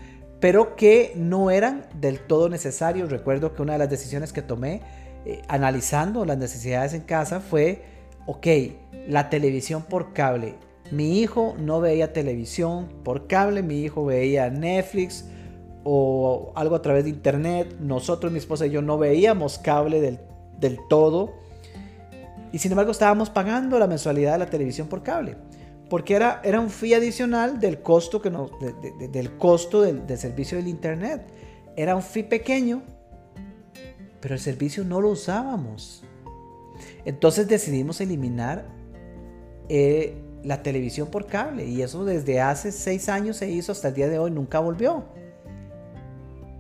pero 0.42 0.76
que 0.76 1.14
no 1.16 1.52
eran 1.52 1.86
del 1.94 2.20
todo 2.20 2.50
necesarios. 2.50 3.12
Recuerdo 3.12 3.54
que 3.54 3.62
una 3.62 3.74
de 3.74 3.80
las 3.80 3.90
decisiones 3.90 4.34
que 4.34 4.42
tomé 4.42 4.82
eh, 5.24 5.44
analizando 5.48 6.26
las 6.26 6.38
necesidades 6.38 6.94
en 6.94 7.02
casa 7.02 7.40
fue, 7.40 7.84
ok, 8.26 8.48
la 9.08 9.30
televisión 9.30 9.84
por 9.84 10.14
cable. 10.14 10.56
Mi 10.92 11.20
hijo 11.20 11.56
no 11.60 11.80
veía 11.80 12.12
televisión 12.12 12.90
por 13.04 13.28
cable, 13.28 13.62
mi 13.62 13.82
hijo 13.82 14.04
veía 14.04 14.50
Netflix 14.50 15.26
o 15.84 16.52
algo 16.56 16.76
a 16.76 16.82
través 16.82 17.04
de 17.04 17.12
internet. 17.12 17.76
Nosotros, 17.80 18.32
mi 18.32 18.40
esposa 18.40 18.66
y 18.66 18.72
yo, 18.72 18.82
no 18.82 18.98
veíamos 18.98 19.60
cable 19.60 20.02
del, 20.02 20.20
del 20.60 20.80
todo. 20.90 21.34
Y 22.52 22.58
sin 22.58 22.72
embargo 22.72 22.92
estábamos 22.92 23.30
pagando 23.30 23.78
la 23.78 23.88
mensualidad 23.88 24.34
de 24.34 24.40
la 24.40 24.48
televisión 24.48 24.88
por 24.88 25.04
cable 25.04 25.38
porque 25.92 26.16
era, 26.16 26.40
era 26.46 26.62
un 26.62 26.70
fee 26.70 26.94
adicional 26.94 27.60
del 27.60 27.82
costo, 27.82 28.22
que 28.22 28.32
del, 29.10 29.38
costo 29.38 29.82
del, 29.82 30.08
del, 30.08 30.18
servicio 30.18 30.58
del 30.58 30.70
Internet. 30.70 31.22
Era 31.76 31.98
un 31.98 32.02
fee 32.02 32.24
pequeño, 32.24 32.82
pero 34.22 34.36
el 34.36 34.40
servicio 34.40 34.86
no 34.86 35.02
lo 35.02 35.10
usábamos. 35.10 36.06
Entonces 37.04 37.46
decidimos 37.50 38.00
eliminar 38.00 38.64
eh, 39.68 40.16
la 40.46 40.64
televisión 40.64 41.10
por 41.10 41.28
cable 41.28 41.66
y 41.66 41.82
eso 41.82 42.06
desde 42.06 42.40
hace 42.40 42.72
seis 42.72 43.10
años 43.10 43.36
se 43.36 43.52
hizo 43.52 43.74
hasta 43.74 43.90
el 43.90 43.94
día 43.94 44.08
de 44.08 44.18
hoy, 44.18 44.32
nunca 44.32 44.62
volvió. 44.62 45.04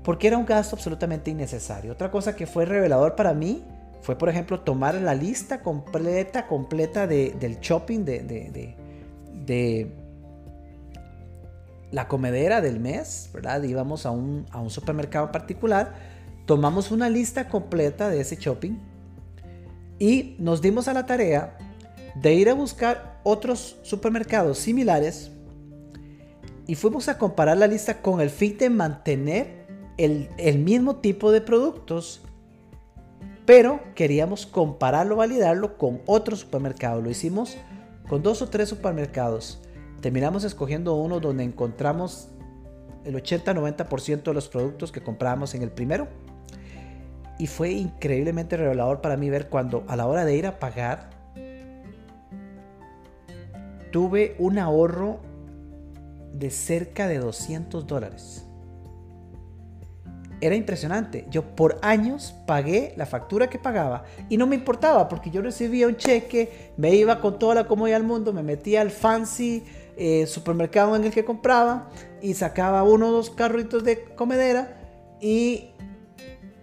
Porque 0.03 0.27
era 0.27 0.37
un 0.37 0.45
gasto 0.45 0.75
absolutamente 0.75 1.31
innecesario. 1.31 1.93
Otra 1.93 2.11
cosa 2.11 2.35
que 2.35 2.47
fue 2.47 2.65
revelador 2.65 3.15
para 3.15 3.33
mí 3.33 3.63
fue, 4.01 4.17
por 4.17 4.27
ejemplo, 4.27 4.59
tomar 4.59 4.95
la 4.95 5.15
lista 5.15 5.61
completa, 5.61 6.47
completa 6.47 7.07
del 7.07 7.61
shopping 7.61 8.03
de, 8.03 8.23
de 8.23 8.80
la 11.91 12.07
comedera 12.07 12.61
del 12.61 12.79
mes, 12.79 13.29
¿verdad? 13.33 13.63
Íbamos 13.63 14.05
a 14.05 14.11
un, 14.11 14.45
a 14.51 14.59
un 14.59 14.69
supermercado 14.69 15.31
particular, 15.31 15.93
tomamos 16.45 16.91
una 16.91 17.09
lista 17.09 17.47
completa 17.49 18.09
de 18.09 18.21
ese 18.21 18.37
shopping 18.37 18.77
y 19.99 20.35
nos 20.39 20.61
dimos 20.61 20.87
a 20.87 20.93
la 20.93 21.05
tarea 21.05 21.57
de 22.15 22.33
ir 22.33 22.49
a 22.49 22.53
buscar 22.53 23.19
otros 23.23 23.77
supermercados 23.83 24.57
similares 24.57 25.31
y 26.67 26.75
fuimos 26.75 27.09
a 27.09 27.17
comparar 27.17 27.57
la 27.57 27.67
lista 27.67 28.01
con 28.01 28.21
el 28.21 28.29
fin 28.29 28.57
de 28.57 28.69
mantener 28.69 29.65
el, 29.97 30.29
el 30.37 30.59
mismo 30.59 30.97
tipo 30.97 31.31
de 31.31 31.41
productos, 31.41 32.21
pero 33.45 33.81
queríamos 33.95 34.45
compararlo, 34.45 35.17
validarlo 35.17 35.77
con 35.77 36.01
otro 36.05 36.35
supermercado. 36.35 37.01
Lo 37.01 37.09
hicimos 37.09 37.57
con 38.11 38.21
dos 38.21 38.41
o 38.41 38.49
tres 38.49 38.67
supermercados, 38.67 39.61
terminamos 40.01 40.43
escogiendo 40.43 40.95
uno 40.95 41.21
donde 41.21 41.45
encontramos 41.45 42.27
el 43.05 43.15
80-90% 43.15 44.23
de 44.23 44.33
los 44.33 44.49
productos 44.49 44.91
que 44.91 45.01
comprábamos 45.01 45.55
en 45.55 45.61
el 45.61 45.71
primero. 45.71 46.09
Y 47.39 47.47
fue 47.47 47.71
increíblemente 47.71 48.57
revelador 48.57 48.99
para 48.99 49.15
mí 49.15 49.29
ver 49.29 49.47
cuando 49.47 49.85
a 49.87 49.95
la 49.95 50.07
hora 50.07 50.25
de 50.25 50.35
ir 50.35 50.45
a 50.45 50.59
pagar, 50.59 51.09
tuve 53.93 54.35
un 54.39 54.59
ahorro 54.59 55.21
de 56.33 56.49
cerca 56.49 57.07
de 57.07 57.17
200 57.17 57.87
dólares 57.87 58.45
era 60.41 60.55
impresionante. 60.55 61.25
Yo 61.29 61.43
por 61.55 61.77
años 61.81 62.35
pagué 62.45 62.93
la 62.97 63.05
factura 63.05 63.49
que 63.49 63.59
pagaba 63.59 64.03
y 64.27 64.37
no 64.37 64.47
me 64.47 64.55
importaba 64.55 65.07
porque 65.07 65.29
yo 65.29 65.41
recibía 65.41 65.87
un 65.87 65.95
cheque, 65.95 66.71
me 66.77 66.93
iba 66.95 67.21
con 67.21 67.39
toda 67.39 67.55
la 67.55 67.67
comodidad 67.67 67.97
del 67.97 68.07
mundo, 68.07 68.33
me 68.33 68.43
metía 68.43 68.81
al 68.81 68.89
fancy 68.89 69.63
eh, 69.95 70.25
supermercado 70.25 70.95
en 70.95 71.03
el 71.03 71.11
que 71.11 71.23
compraba 71.23 71.89
y 72.21 72.33
sacaba 72.33 72.83
uno 72.83 73.09
o 73.09 73.11
dos 73.11 73.29
carritos 73.29 73.83
de 73.83 74.03
comedera 74.15 74.79
y 75.21 75.69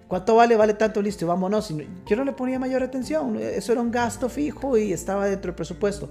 ¿cuánto 0.09 0.35
vale? 0.35 0.57
Vale 0.57 0.75
tanto, 0.75 1.01
listo, 1.01 1.27
vámonos. 1.27 1.73
Yo 2.07 2.17
no 2.17 2.25
le 2.25 2.33
ponía 2.33 2.59
mayor 2.59 2.83
atención, 2.83 3.37
eso 3.37 3.73
era 3.73 3.81
un 3.81 3.93
gasto 3.93 4.29
fijo 4.29 4.77
y 4.77 4.93
estaba 4.93 5.27
dentro 5.27 5.51
del 5.51 5.55
presupuesto. 5.55 6.11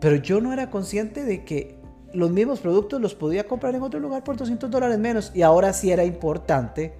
Pero 0.00 0.16
yo 0.16 0.40
no 0.40 0.52
era 0.52 0.70
consciente 0.70 1.24
de 1.24 1.44
que 1.44 1.77
los 2.12 2.30
mismos 2.30 2.60
productos 2.60 3.00
los 3.00 3.14
podía 3.14 3.46
comprar 3.46 3.74
en 3.74 3.82
otro 3.82 4.00
lugar 4.00 4.24
por 4.24 4.36
200 4.36 4.70
dólares 4.70 4.98
menos. 4.98 5.32
Y 5.34 5.42
ahora 5.42 5.72
sí 5.72 5.90
era 5.90 6.04
importante 6.04 6.94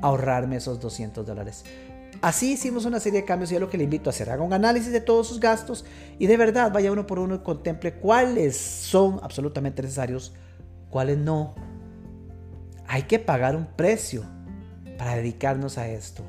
ahorrarme 0.00 0.56
esos 0.56 0.80
200 0.80 1.26
dólares. 1.26 1.64
Así 2.20 2.52
hicimos 2.52 2.84
una 2.84 3.00
serie 3.00 3.20
de 3.20 3.26
cambios 3.26 3.50
y 3.50 3.54
es 3.54 3.60
lo 3.60 3.70
que 3.70 3.78
le 3.78 3.84
invito 3.84 4.08
a 4.08 4.12
hacer. 4.12 4.30
Haga 4.30 4.42
un 4.42 4.52
análisis 4.52 4.92
de 4.92 5.00
todos 5.00 5.26
sus 5.26 5.40
gastos 5.40 5.84
y 6.18 6.26
de 6.26 6.36
verdad 6.36 6.70
vaya 6.72 6.92
uno 6.92 7.06
por 7.06 7.18
uno 7.18 7.36
y 7.36 7.38
contemple 7.38 7.94
cuáles 7.94 8.56
son 8.56 9.18
absolutamente 9.22 9.82
necesarios, 9.82 10.34
cuáles 10.90 11.18
no. 11.18 11.54
Hay 12.86 13.02
que 13.02 13.18
pagar 13.18 13.56
un 13.56 13.66
precio 13.66 14.22
para 14.98 15.16
dedicarnos 15.16 15.78
a 15.78 15.88
esto. 15.88 16.22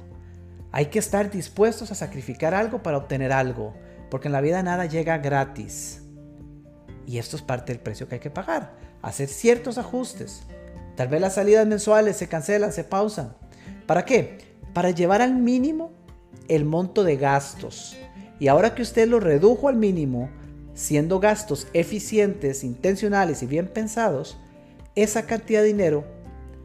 Hay 0.72 0.88
que 0.88 0.98
estar 0.98 1.30
dispuestos 1.30 1.92
a 1.92 1.96
sacrificar 1.96 2.56
algo 2.56 2.82
para 2.82 2.98
obtener 2.98 3.32
algo, 3.32 3.76
porque 4.10 4.30
en 4.30 4.32
la 4.32 4.42
vida 4.42 4.64
nada 4.64 4.88
llega 4.88 5.20
gratis. 5.20 6.03
Y 7.06 7.18
esto 7.18 7.36
es 7.36 7.42
parte 7.42 7.74
del 7.74 7.82
precio 7.82 8.08
que 8.08 8.16
hay 8.16 8.22
que 8.22 8.30
pagar. 8.30 8.74
Hacer 9.02 9.28
ciertos 9.28 9.78
ajustes. 9.78 10.44
Tal 10.96 11.08
vez 11.08 11.22
las 11.22 11.36
salidas 11.36 11.68
mensuales 11.68 12.18
se 12.18 12.28
cancelan, 12.28 12.72
se 12.72 12.84
pausan. 12.84 13.36
¿Para 13.86 14.06
qué? 14.06 14.56
Para 14.74 14.92
llevar 14.92 15.22
al 15.22 15.36
mínimo 15.36 15.92
el 16.48 16.66
monto 16.66 17.04
de 17.04 17.18
gastos. 17.18 17.98
Y 18.40 18.48
ahora 18.48 18.76
que 18.76 18.82
usted 18.82 19.08
lo 19.08 19.20
redujo 19.20 19.70
al 19.70 19.76
mínimo, 19.76 20.30
siendo 20.74 21.20
gastos 21.20 21.68
eficientes, 21.74 22.64
intencionales 22.64 23.44
y 23.44 23.48
bien 23.48 23.68
pensados, 23.68 24.38
esa 24.96 25.26
cantidad 25.26 25.62
de 25.62 25.68
dinero, 25.68 26.04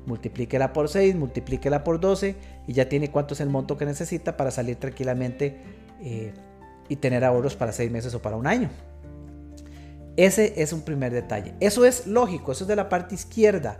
multiplíquela 0.06 0.72
por 0.72 0.88
6, 0.88 1.14
multiplíquela 1.16 1.84
por 1.84 2.00
12 2.00 2.36
y 2.66 2.72
ya 2.72 2.88
tiene 2.88 3.10
cuánto 3.10 3.34
es 3.34 3.40
el 3.40 3.48
monto 3.48 3.76
que 3.76 3.86
necesita 3.86 4.36
para 4.36 4.50
salir 4.50 4.76
tranquilamente 4.76 5.60
eh, 6.00 6.32
y 6.88 6.96
tener 6.96 7.24
ahorros 7.24 7.56
para 7.56 7.72
6 7.72 7.90
meses 7.90 8.14
o 8.14 8.22
para 8.22 8.36
un 8.36 8.46
año. 8.46 8.70
Ese 10.18 10.54
es 10.56 10.72
un 10.72 10.82
primer 10.82 11.12
detalle. 11.12 11.54
Eso 11.60 11.84
es 11.84 12.08
lógico, 12.08 12.50
eso 12.50 12.64
es 12.64 12.68
de 12.68 12.74
la 12.76 12.88
parte 12.88 13.14
izquierda. 13.14 13.78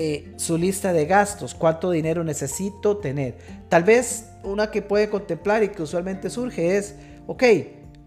eh, 0.00 0.32
su 0.36 0.56
lista 0.56 0.92
de 0.92 1.06
gastos, 1.06 1.54
cuánto 1.54 1.90
dinero 1.90 2.22
necesito 2.22 2.98
tener. 2.98 3.36
Tal 3.68 3.82
vez 3.82 4.30
una 4.44 4.70
que 4.70 4.80
puede 4.80 5.10
contemplar 5.10 5.64
y 5.64 5.70
que 5.70 5.82
usualmente 5.82 6.30
surge 6.30 6.76
es, 6.76 6.94
ok, 7.26 7.42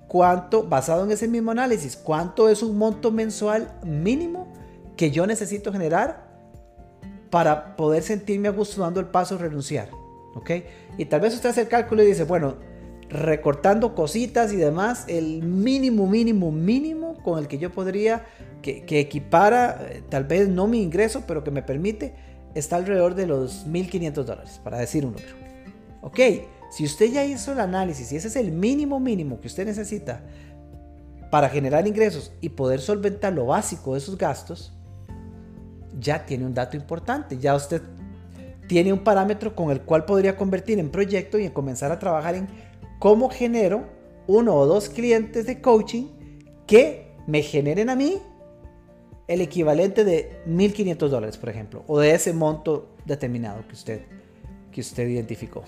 cuánto, 0.08 0.64
basado 0.64 1.04
en 1.04 1.12
ese 1.12 1.28
mismo 1.28 1.52
análisis, 1.52 1.98
cuánto 1.98 2.48
es 2.48 2.64
un 2.64 2.78
monto 2.78 3.12
mensual 3.12 3.78
mínimo 3.84 4.48
que 4.96 5.12
yo 5.12 5.28
necesito 5.28 5.72
generar 5.74 6.32
para 7.30 7.76
poder 7.76 8.04
sentirme 8.04 8.48
a 8.48 8.52
gusto 8.52 8.82
dando 8.82 9.02
el 9.02 9.08
paso 9.08 9.38
renunciar. 9.38 9.90
¿Ok? 10.34 10.50
Y 10.98 11.06
tal 11.06 11.20
vez 11.20 11.34
usted 11.34 11.50
hace 11.50 11.62
el 11.62 11.68
cálculo 11.68 12.04
y 12.04 12.06
dice, 12.06 12.24
bueno, 12.24 12.56
recortando 13.10 13.96
cositas 13.96 14.54
y 14.54 14.56
demás, 14.56 15.04
el 15.10 15.44
mínimo, 15.44 16.08
mínimo, 16.08 16.54
mínimo 16.54 17.01
con 17.24 17.40
el 17.40 17.48
que 17.48 17.58
yo 17.58 17.72
podría, 17.72 18.26
que, 18.62 18.84
equipara, 19.00 19.88
eh, 19.90 20.04
tal 20.10 20.26
vez 20.26 20.48
no 20.48 20.68
mi 20.68 20.82
ingreso, 20.82 21.24
pero 21.28 21.44
que 21.44 21.52
me 21.52 21.64
permite, 21.64 22.14
está 22.56 22.76
alrededor 22.76 23.16
de 23.16 23.28
los 23.28 23.68
1.500 23.68 24.12
dólares, 24.24 24.60
para 24.64 24.78
decir 24.78 25.06
un 25.06 25.14
número. 25.14 25.36
Ok, 26.02 26.20
si 26.72 26.86
usted 26.86 27.12
ya 27.12 27.26
hizo 27.26 27.52
el 27.52 27.60
análisis 27.60 28.12
y 28.12 28.16
ese 28.16 28.28
es 28.28 28.36
el 28.36 28.52
mínimo 28.52 29.00
mínimo 29.00 29.40
que 29.40 29.48
usted 29.48 29.66
necesita 29.66 30.24
para 31.30 31.50
generar 31.50 31.88
ingresos 31.88 32.34
y 32.42 32.50
poder 32.50 32.82
solventar 32.82 33.34
lo 33.34 33.48
básico 33.48 33.94
de 33.94 34.00
sus 34.00 34.18
gastos, 34.18 34.74
ya 36.00 36.26
tiene 36.26 36.46
un 36.46 36.54
dato 36.54 36.76
importante. 36.76 37.38
Ya 37.38 37.56
usted 37.56 37.82
tiene 38.68 38.94
un 38.94 39.04
parámetro 39.04 39.56
con 39.56 39.72
el 39.72 39.82
cual 39.82 40.06
podría 40.06 40.36
convertir 40.36 40.80
en 40.80 40.90
proyecto 40.90 41.38
y 41.38 41.46
en 41.46 41.52
comenzar 41.52 41.92
a 41.92 42.00
trabajar 42.00 42.36
en 42.36 42.48
cómo 43.00 43.30
genero 43.30 43.86
uno 44.28 44.56
o 44.56 44.66
dos 44.66 44.90
clientes 44.90 45.46
de 45.46 45.62
coaching 45.62 46.08
que 46.68 47.11
me 47.32 47.44
generen 47.44 47.90
a 47.90 47.96
mí 47.96 48.22
el 49.30 49.40
equivalente 49.40 50.04
de 50.04 50.44
1.500 50.48 51.08
dólares, 51.08 51.38
por 51.38 51.48
ejemplo, 51.48 51.86
o 51.88 51.98
de 51.98 52.14
ese 52.14 52.34
monto 52.34 52.90
determinado 53.06 53.66
que 53.70 53.74
usted, 53.74 54.02
que 54.70 54.82
usted 54.82 55.08
identificó. 55.08 55.64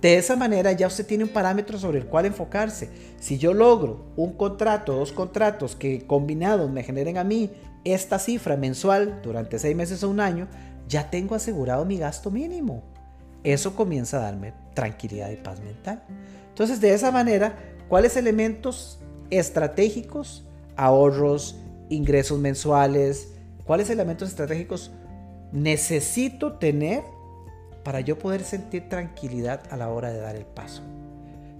De 0.00 0.16
esa 0.16 0.34
manera 0.34 0.72
ya 0.72 0.88
usted 0.88 1.06
tiene 1.06 1.22
un 1.22 1.30
parámetro 1.30 1.78
sobre 1.78 1.98
el 2.00 2.06
cual 2.06 2.26
enfocarse. 2.26 2.90
Si 3.20 3.38
yo 3.38 3.54
logro 3.54 4.06
un 4.16 4.32
contrato, 4.32 4.96
dos 4.96 5.12
contratos 5.12 5.76
que 5.76 6.04
combinados 6.04 6.68
me 6.68 6.82
generen 6.82 7.16
a 7.16 7.22
mí 7.22 7.52
esta 7.84 8.18
cifra 8.18 8.56
mensual 8.56 9.20
durante 9.22 9.60
seis 9.60 9.76
meses 9.76 10.02
o 10.02 10.10
un 10.10 10.18
año, 10.18 10.48
ya 10.88 11.10
tengo 11.10 11.36
asegurado 11.36 11.84
mi 11.84 11.96
gasto 11.96 12.32
mínimo. 12.32 12.82
Eso 13.44 13.76
comienza 13.76 14.16
a 14.16 14.22
darme 14.22 14.52
tranquilidad 14.74 15.30
y 15.30 15.36
paz 15.36 15.60
mental. 15.60 16.02
Entonces, 16.48 16.80
de 16.80 16.92
esa 16.92 17.12
manera, 17.12 17.56
¿cuáles 17.88 18.16
elementos 18.16 18.98
estratégicos, 19.30 20.44
ahorros, 20.76 21.56
ingresos 21.88 22.38
mensuales, 22.38 23.34
cuáles 23.64 23.90
elementos 23.90 24.28
estratégicos 24.28 24.90
necesito 25.52 26.54
tener 26.54 27.02
para 27.84 28.00
yo 28.00 28.18
poder 28.18 28.42
sentir 28.42 28.88
tranquilidad 28.88 29.62
a 29.70 29.76
la 29.76 29.88
hora 29.88 30.12
de 30.12 30.20
dar 30.20 30.36
el 30.36 30.46
paso? 30.46 30.82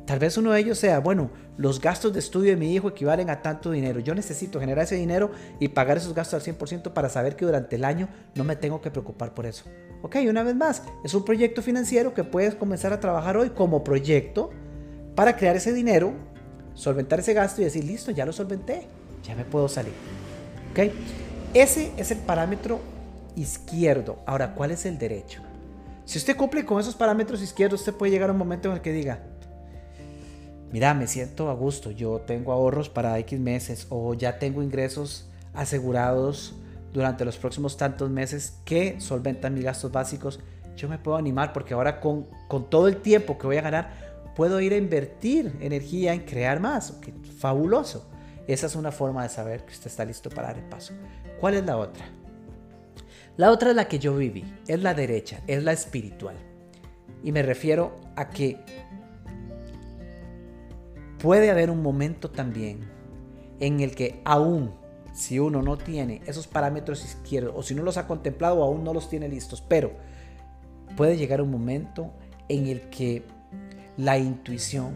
Tal 0.06 0.18
vez 0.18 0.36
uno 0.36 0.52
de 0.52 0.60
ellos 0.60 0.78
sea, 0.78 0.98
bueno, 0.98 1.30
los 1.56 1.80
gastos 1.80 2.12
de 2.12 2.18
estudio 2.18 2.50
de 2.50 2.56
mi 2.56 2.74
hijo 2.74 2.88
equivalen 2.88 3.30
a 3.30 3.40
tanto 3.40 3.70
dinero. 3.70 4.00
Yo 4.00 4.14
necesito 4.14 4.58
generar 4.58 4.84
ese 4.84 4.96
dinero 4.96 5.30
y 5.60 5.68
pagar 5.68 5.96
esos 5.96 6.12
gastos 6.12 6.34
al 6.46 6.54
100% 6.54 6.92
para 6.92 7.08
saber 7.08 7.36
que 7.36 7.44
durante 7.44 7.76
el 7.76 7.84
año 7.84 8.08
no 8.34 8.42
me 8.42 8.56
tengo 8.56 8.80
que 8.80 8.90
preocupar 8.90 9.32
por 9.32 9.46
eso. 9.46 9.64
Ok, 10.02 10.16
una 10.28 10.42
vez 10.42 10.56
más, 10.56 10.82
es 11.04 11.14
un 11.14 11.24
proyecto 11.24 11.62
financiero 11.62 12.14
que 12.14 12.24
puedes 12.24 12.56
comenzar 12.56 12.92
a 12.92 12.98
trabajar 12.98 13.36
hoy 13.36 13.50
como 13.50 13.84
proyecto 13.84 14.50
para 15.14 15.36
crear 15.36 15.54
ese 15.54 15.72
dinero, 15.72 16.14
solventar 16.74 17.20
ese 17.20 17.34
gasto 17.34 17.60
y 17.60 17.64
decir, 17.64 17.84
listo, 17.84 18.10
ya 18.10 18.26
lo 18.26 18.32
solventé, 18.32 18.88
ya 19.22 19.34
me 19.34 19.44
puedo 19.44 19.68
salir. 19.68 19.92
Ok, 20.70 20.92
ese 21.54 21.92
es 21.96 22.10
el 22.10 22.18
parámetro 22.18 22.80
izquierdo. 23.36 24.18
Ahora, 24.26 24.54
¿cuál 24.54 24.70
es 24.70 24.86
el 24.86 24.98
derecho? 24.98 25.42
Si 26.04 26.18
usted 26.18 26.36
cumple 26.36 26.64
con 26.64 26.80
esos 26.80 26.94
parámetros 26.94 27.42
izquierdos, 27.42 27.80
usted 27.80 27.94
puede 27.94 28.12
llegar 28.12 28.30
a 28.30 28.32
un 28.32 28.38
momento 28.38 28.68
en 28.68 28.74
el 28.74 28.80
que 28.80 28.92
diga, 28.92 29.20
mira, 30.72 30.94
me 30.94 31.06
siento 31.06 31.48
a 31.48 31.54
gusto, 31.54 31.90
yo 31.90 32.20
tengo 32.20 32.52
ahorros 32.52 32.88
para 32.88 33.18
X 33.20 33.38
meses 33.38 33.86
o 33.88 34.14
ya 34.14 34.38
tengo 34.38 34.62
ingresos 34.62 35.28
asegurados 35.54 36.54
durante 36.92 37.24
los 37.24 37.38
próximos 37.38 37.76
tantos 37.76 38.10
meses 38.10 38.58
que 38.64 39.00
solventan 39.00 39.54
mis 39.54 39.64
gastos 39.64 39.92
básicos, 39.92 40.40
yo 40.76 40.88
me 40.88 40.98
puedo 40.98 41.16
animar 41.16 41.52
porque 41.52 41.74
ahora 41.74 42.00
con, 42.00 42.26
con 42.48 42.68
todo 42.68 42.88
el 42.88 42.96
tiempo 42.96 43.38
que 43.38 43.46
voy 43.46 43.56
a 43.56 43.62
ganar, 43.62 43.90
puedo 44.34 44.60
ir 44.60 44.72
a 44.72 44.76
invertir 44.76 45.52
energía 45.60 46.14
en 46.14 46.20
crear 46.20 46.60
más. 46.60 46.94
fabuloso. 47.38 48.06
Esa 48.46 48.66
es 48.66 48.76
una 48.76 48.92
forma 48.92 49.22
de 49.22 49.28
saber 49.28 49.64
que 49.64 49.72
usted 49.72 49.86
está 49.88 50.04
listo 50.04 50.30
para 50.30 50.48
dar 50.48 50.58
el 50.58 50.64
paso. 50.64 50.94
¿Cuál 51.40 51.54
es 51.54 51.64
la 51.64 51.76
otra? 51.76 52.04
La 53.36 53.50
otra 53.50 53.70
es 53.70 53.76
la 53.76 53.88
que 53.88 53.98
yo 53.98 54.14
viví, 54.16 54.44
es 54.66 54.82
la 54.82 54.94
derecha, 54.94 55.40
es 55.46 55.62
la 55.62 55.72
espiritual. 55.72 56.36
Y 57.22 57.32
me 57.32 57.42
refiero 57.42 57.96
a 58.16 58.28
que 58.28 58.58
puede 61.18 61.50
haber 61.50 61.70
un 61.70 61.82
momento 61.82 62.30
también 62.30 62.80
en 63.60 63.80
el 63.80 63.94
que 63.94 64.20
aún 64.24 64.74
si 65.14 65.38
uno 65.38 65.62
no 65.62 65.78
tiene 65.78 66.20
esos 66.26 66.46
parámetros 66.46 67.04
izquierdos 67.04 67.54
o 67.56 67.62
si 67.62 67.74
no 67.74 67.82
los 67.82 67.96
ha 67.96 68.06
contemplado 68.06 68.58
o 68.58 68.64
aún 68.64 68.82
no 68.82 68.92
los 68.92 69.08
tiene 69.08 69.28
listos, 69.28 69.62
pero 69.66 69.92
puede 70.96 71.16
llegar 71.16 71.40
un 71.40 71.50
momento 71.50 72.12
en 72.48 72.66
el 72.66 72.88
que 72.90 73.24
la 73.96 74.18
intuición, 74.18 74.94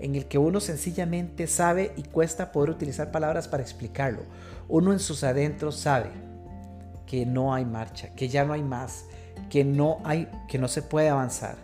en 0.00 0.14
el 0.14 0.26
que 0.26 0.38
uno 0.38 0.60
sencillamente 0.60 1.46
sabe 1.46 1.92
y 1.96 2.02
cuesta 2.02 2.52
poder 2.52 2.70
utilizar 2.70 3.10
palabras 3.10 3.48
para 3.48 3.62
explicarlo. 3.62 4.22
Uno 4.68 4.92
en 4.92 4.98
sus 4.98 5.24
adentros 5.24 5.76
sabe 5.76 6.10
que 7.06 7.26
no 7.26 7.54
hay 7.54 7.64
marcha, 7.64 8.14
que 8.14 8.28
ya 8.28 8.44
no 8.44 8.52
hay 8.52 8.62
más, 8.62 9.04
que 9.48 9.64
no 9.64 9.98
hay 10.04 10.28
que 10.48 10.58
no 10.58 10.68
se 10.68 10.82
puede 10.82 11.08
avanzar. 11.08 11.56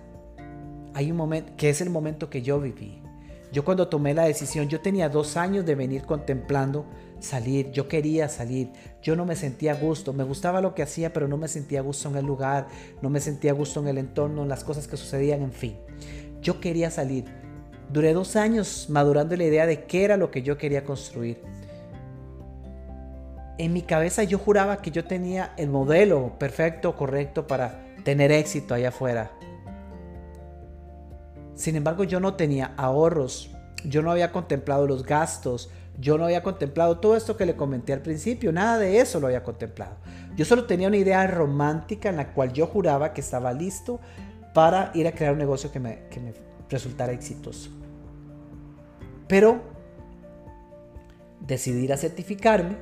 Hay 0.94 1.10
un 1.10 1.16
momento 1.16 1.52
que 1.56 1.70
es 1.70 1.80
el 1.80 1.90
momento 1.90 2.30
que 2.30 2.42
yo 2.42 2.60
viví 2.60 3.02
yo 3.52 3.64
cuando 3.64 3.88
tomé 3.88 4.12
la 4.12 4.24
decisión, 4.24 4.68
yo 4.68 4.80
tenía 4.80 5.08
dos 5.08 5.36
años 5.38 5.64
de 5.64 5.74
venir 5.74 6.02
contemplando 6.02 6.84
salir, 7.20 7.70
yo 7.70 7.88
quería 7.88 8.28
salir, 8.28 8.70
yo 9.02 9.16
no 9.16 9.24
me 9.24 9.36
sentía 9.36 9.72
a 9.72 9.76
gusto, 9.76 10.12
me 10.12 10.24
gustaba 10.24 10.60
lo 10.60 10.74
que 10.74 10.82
hacía, 10.82 11.12
pero 11.12 11.26
no 11.28 11.38
me 11.38 11.48
sentía 11.48 11.78
a 11.78 11.82
gusto 11.82 12.10
en 12.10 12.16
el 12.16 12.26
lugar, 12.26 12.66
no 13.00 13.08
me 13.08 13.20
sentía 13.20 13.52
a 13.52 13.54
gusto 13.54 13.80
en 13.80 13.88
el 13.88 13.98
entorno, 13.98 14.42
en 14.42 14.48
las 14.50 14.64
cosas 14.64 14.88
que 14.88 14.98
sucedían, 14.98 15.42
en 15.42 15.52
fin. 15.52 15.76
Yo 16.42 16.60
quería 16.60 16.90
salir. 16.90 17.24
Duré 17.88 18.12
dos 18.12 18.36
años 18.36 18.86
madurando 18.88 19.36
la 19.36 19.44
idea 19.44 19.66
de 19.66 19.84
qué 19.84 20.04
era 20.04 20.16
lo 20.16 20.30
que 20.30 20.42
yo 20.42 20.58
quería 20.58 20.84
construir. 20.84 21.40
En 23.58 23.72
mi 23.72 23.82
cabeza 23.82 24.22
yo 24.24 24.38
juraba 24.38 24.82
que 24.82 24.90
yo 24.90 25.04
tenía 25.04 25.52
el 25.56 25.70
modelo 25.70 26.38
perfecto, 26.38 26.96
correcto 26.96 27.46
para 27.46 27.86
tener 28.04 28.32
éxito 28.32 28.74
allá 28.74 28.88
afuera. 28.88 29.30
Sin 31.54 31.74
embargo, 31.74 32.04
yo 32.04 32.20
no 32.20 32.34
tenía 32.34 32.74
ahorros, 32.76 33.50
yo 33.82 34.02
no 34.02 34.10
había 34.10 34.30
contemplado 34.30 34.86
los 34.86 35.04
gastos, 35.06 35.70
yo 35.98 36.18
no 36.18 36.24
había 36.24 36.42
contemplado 36.42 36.98
todo 36.98 37.16
esto 37.16 37.38
que 37.38 37.46
le 37.46 37.56
comenté 37.56 37.94
al 37.94 38.02
principio, 38.02 38.52
nada 38.52 38.78
de 38.78 39.00
eso 39.00 39.20
lo 39.20 39.28
había 39.28 39.42
contemplado. 39.42 39.96
Yo 40.36 40.44
solo 40.44 40.66
tenía 40.66 40.88
una 40.88 40.98
idea 40.98 41.26
romántica 41.26 42.10
en 42.10 42.16
la 42.16 42.34
cual 42.34 42.52
yo 42.52 42.66
juraba 42.66 43.14
que 43.14 43.22
estaba 43.22 43.54
listo 43.54 44.00
para 44.52 44.90
ir 44.92 45.06
a 45.06 45.12
crear 45.12 45.32
un 45.32 45.38
negocio 45.38 45.72
que 45.72 45.80
me, 45.80 46.00
que 46.10 46.20
me 46.20 46.34
resultara 46.68 47.12
exitoso. 47.12 47.70
Pero 49.28 49.60
decidí 51.40 51.84
ir 51.84 51.92
a 51.92 51.96
certificarme, 51.96 52.76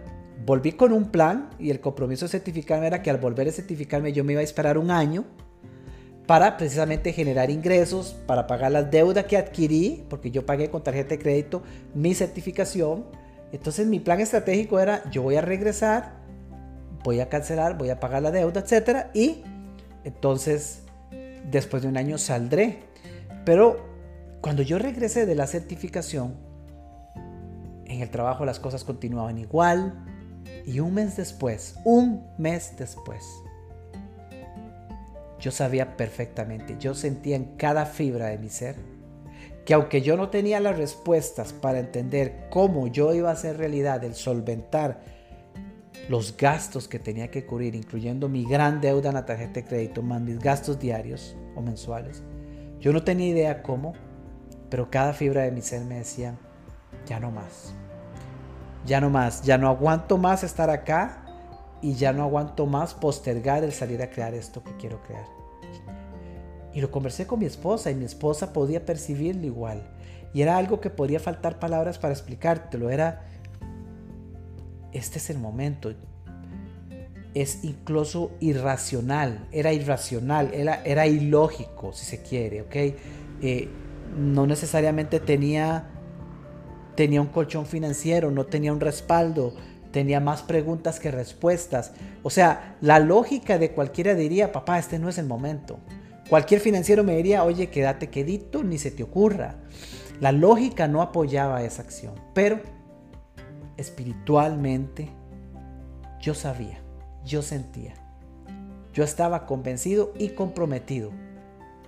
volví 0.45 0.73
con 0.73 0.93
un 0.93 1.11
plan 1.11 1.51
y 1.59 1.71
el 1.71 1.81
compromiso 1.81 2.27
de 2.27 2.31
certificarme 2.31 2.87
era 2.87 3.03
que 3.03 3.11
al 3.11 3.19
volver 3.19 3.49
a 3.49 3.53
certificarme 3.53 4.13
yo 4.13 4.25
me 4.25 4.33
iba 4.33 4.41
a 4.41 4.45
esperar 4.45 4.79
un 4.79 4.91
año 4.91 5.25
para 6.27 6.57
precisamente 6.57 7.13
generar 7.13 7.51
ingresos, 7.51 8.17
para 8.27 8.47
pagar 8.47 8.73
las 8.73 8.91
deudas 8.91 9.25
que 9.27 9.37
adquirí, 9.37 10.05
porque 10.09 10.31
yo 10.31 10.47
pagué 10.47 10.71
con 10.71 10.83
tarjeta 10.83 11.11
de 11.11 11.19
crédito 11.19 11.63
mi 11.95 12.15
certificación. 12.15 13.05
Entonces 13.53 13.87
mi 13.87 14.01
plan 14.01 14.21
estratégico 14.21 14.81
era, 14.81 15.09
yo 15.11 15.23
voy 15.23 15.37
a 15.37 15.43
regresar, 15.43 16.15
voy 17.05 17.21
a 17.21 17.29
cancelar, 17.29 17.77
voy 17.77 17.91
a 17.91 18.01
pagar 18.01 18.23
la 18.23 18.31
deuda, 18.31 18.65
etc. 18.67 19.07
Y 19.13 19.43
entonces, 20.05 20.81
después 21.51 21.83
de 21.83 21.89
un 21.89 21.97
año 21.97 22.19
saldré. 22.19 22.94
Pero 23.45 23.95
cuando 24.41 24.63
yo 24.63 24.79
regresé 24.79 25.27
de 25.27 25.35
la 25.35 25.47
certificación, 25.47 26.35
en 27.85 28.01
el 28.01 28.11
trabajo 28.11 28.45
las 28.45 28.59
cosas 28.59 28.85
continuaban 28.85 29.39
igual. 29.39 30.05
Y 30.67 30.81
un 30.81 30.95
mes 30.95 31.17
después, 31.17 31.77
un 31.85 32.27
mes 32.39 32.75
después, 32.79 33.23
yo 35.39 35.51
sabía 35.51 35.97
perfectamente, 35.97 36.77
yo 36.79 36.95
sentía 36.95 37.37
en 37.37 37.57
cada 37.57 37.85
fibra 37.85 38.27
de 38.27 38.39
mi 38.39 38.49
ser 38.49 38.77
que 39.65 39.75
aunque 39.75 40.03
yo 40.03 40.17
no 40.17 40.29
tenía 40.29 40.61
las 40.61 40.77
respuestas 40.77 41.53
para 41.53 41.79
entender 41.79 42.49
cómo 42.51 42.87
yo 42.87 43.15
iba 43.15 43.31
a 43.31 43.33
hacer 43.33 43.57
realidad 43.57 44.05
el 44.05 44.15
solventar 44.15 45.01
los 46.09 46.37
gastos 46.37 46.87
que 46.87 46.99
tenía 46.99 47.31
que 47.31 47.47
cubrir, 47.47 47.75
incluyendo 47.75 48.29
mi 48.29 48.45
gran 48.45 48.83
deuda 48.83 49.09
en 49.09 49.15
la 49.15 49.25
tarjeta 49.25 49.55
de 49.55 49.65
crédito, 49.65 50.03
más 50.03 50.21
mis 50.21 50.39
gastos 50.39 50.79
diarios 50.79 51.35
o 51.57 51.63
mensuales, 51.63 52.23
yo 52.85 52.93
no 52.93 53.03
tenía 53.03 53.29
idea 53.29 53.63
cómo, 53.63 53.95
pero 54.69 54.91
cada 54.91 55.15
fibra 55.15 55.41
de 55.41 55.51
mi 55.51 55.63
ser 55.63 55.87
me 55.87 55.95
decía, 55.95 56.37
ya 57.07 57.19
no 57.19 57.31
más, 57.31 57.73
ya 58.85 59.01
no 59.01 59.09
más, 59.09 59.43
ya 59.43 59.57
no 59.57 59.71
aguanto 59.71 60.19
más 60.19 60.45
estar 60.45 60.69
acá 60.69 61.25
y 61.81 61.95
ya 61.95 62.13
no 62.13 62.25
aguanto 62.25 62.67
más 62.67 62.93
postergar 62.93 63.65
el 63.65 63.73
salir 63.73 64.03
a 64.03 64.11
crear 64.11 64.35
esto 64.35 64.63
que 64.63 64.77
quiero 64.77 65.03
crear. 65.05 65.25
Y 66.75 66.83
lo 66.83 66.91
conversé 66.91 67.27
con 67.27 67.39
mi 67.39 67.47
esposa 67.47 67.91
y 67.91 67.95
mi 67.95 68.05
esposa 68.05 68.53
podía 68.53 68.85
percibirlo 68.85 69.47
igual. 69.47 69.91
Y 70.35 70.43
era 70.43 70.59
algo 70.59 70.83
que 70.83 70.91
podría 70.91 71.21
faltar 71.21 71.59
palabras 71.59 71.99
para 71.99 72.13
explicártelo. 72.13 72.91
Era, 72.91 73.25
este 74.93 75.17
es 75.17 75.31
el 75.31 75.39
momento. 75.39 75.95
Es 77.35 77.65
incluso 77.65 78.33
irracional. 78.41 79.49
Era 79.53 79.73
irracional. 79.73 80.53
Era, 80.55 80.83
era 80.85 81.07
ilógico, 81.07 81.93
si 81.93 82.05
se 82.05 82.23
quiere, 82.23 82.63
¿ok? 82.63 82.77
Eh, 83.43 83.69
no 84.17 84.47
necesariamente 84.47 85.21
tenía, 85.21 85.91
tenía 86.95 87.21
un 87.21 87.27
colchón 87.27 87.67
financiero, 87.67 88.31
no 88.31 88.47
tenía 88.47 88.73
un 88.73 88.81
respaldo, 88.81 89.55
tenía 89.91 90.21
más 90.21 90.43
preguntas 90.43 91.01
que 91.01 91.11
respuestas. 91.11 91.93
O 92.23 92.31
sea, 92.31 92.77
la 92.81 92.99
lógica 93.01 93.59
de 93.59 93.73
cualquiera 93.73 94.15
diría, 94.15 94.53
papá, 94.53 94.79
este 94.79 94.99
no 94.99 95.09
es 95.09 95.19
el 95.19 95.27
momento. 95.27 95.79
Cualquier 96.29 96.61
financiero 96.61 97.05
me 97.05 97.17
diría, 97.17 97.45
oye, 97.45 97.69
quédate 97.69 98.09
quedito, 98.09 98.65
ni 98.65 98.79
se 98.79 98.91
te 98.91 99.03
ocurra. 99.03 99.57
La 100.21 100.33
lógica 100.33 100.89
no 100.89 101.03
apoyaba 101.03 101.63
esa 101.63 101.83
acción, 101.83 102.15
pero 102.33 102.61
espiritualmente 103.77 105.11
yo 106.21 106.35
sabía, 106.35 106.81
yo 107.25 107.43
sentía, 107.43 107.95
yo 108.93 109.05
estaba 109.05 109.47
convencido 109.47 110.13
y 110.19 110.31
comprometido 110.31 111.11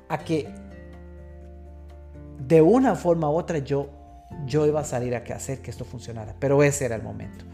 a 0.09 0.19
que 0.19 0.49
de 2.47 2.63
una 2.63 2.95
forma 2.95 3.31
u 3.31 3.35
otra 3.35 3.59
yo, 3.59 3.89
yo 4.47 4.67
iba 4.67 4.81
a 4.81 4.85
salir 4.85 5.15
a 5.15 5.19
hacer 5.35 5.61
que 5.61 5.71
esto 5.71 5.85
funcionara, 5.85 6.35
pero 6.39 6.63
ese 6.63 6.85
era 6.85 6.97
el 6.97 7.03
momento. 7.03 7.45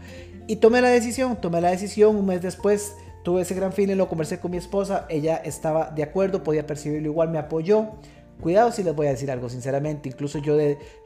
Y 0.47 0.57
tomé 0.57 0.81
la 0.81 0.89
decisión, 0.89 1.37
tomé 1.37 1.61
la 1.61 1.69
decisión 1.69 2.15
un 2.15 2.25
mes 2.25 2.41
después, 2.41 2.95
tuve 3.23 3.41
ese 3.41 3.55
gran 3.55 3.71
feeling, 3.71 3.95
lo 3.95 4.09
conversé 4.09 4.39
con 4.39 4.51
mi 4.51 4.57
esposa, 4.57 5.05
ella 5.09 5.37
estaba 5.37 5.89
de 5.91 6.03
acuerdo, 6.03 6.43
podía 6.43 6.67
percibirlo 6.67 7.09
igual, 7.09 7.29
me 7.29 7.37
apoyó. 7.37 7.91
Cuidado 8.41 8.71
si 8.71 8.83
les 8.83 8.93
voy 8.95 9.07
a 9.07 9.11
decir 9.11 9.31
algo, 9.31 9.49
sinceramente, 9.49 10.09
incluso 10.09 10.37
yo, 10.39 10.57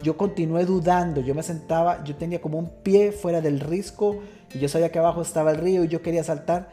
yo 0.01 0.17
continué 0.17 0.65
dudando, 0.65 1.21
yo 1.21 1.35
me 1.35 1.43
sentaba, 1.43 2.03
yo 2.03 2.15
tenía 2.15 2.41
como 2.41 2.57
un 2.57 2.69
pie 2.81 3.11
fuera 3.11 3.41
del 3.41 3.59
risco 3.59 4.21
y 4.53 4.59
yo 4.59 4.67
sabía 4.67 4.91
que 4.91 4.99
abajo 4.99 5.21
estaba 5.21 5.51
el 5.51 5.57
río 5.57 5.83
y 5.83 5.87
yo 5.87 6.01
quería 6.01 6.23
saltar. 6.23 6.69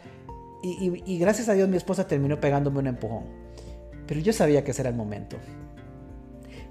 Y, 0.63 1.19
gracias 1.19 1.51
a 1.51 1.53
Dios 1.53 1.69
mi 1.69 1.77
esposa 1.77 2.07
terminó 2.07 2.41
pegándome 2.41 2.79
un 2.79 2.87
empujón, 2.87 3.25
pero 4.07 4.21
yo 4.21 4.33
sabía 4.33 4.65
que 4.65 4.71
ese 4.71 4.81
era 4.81 4.89
el 4.89 4.97
momento. 4.97 5.37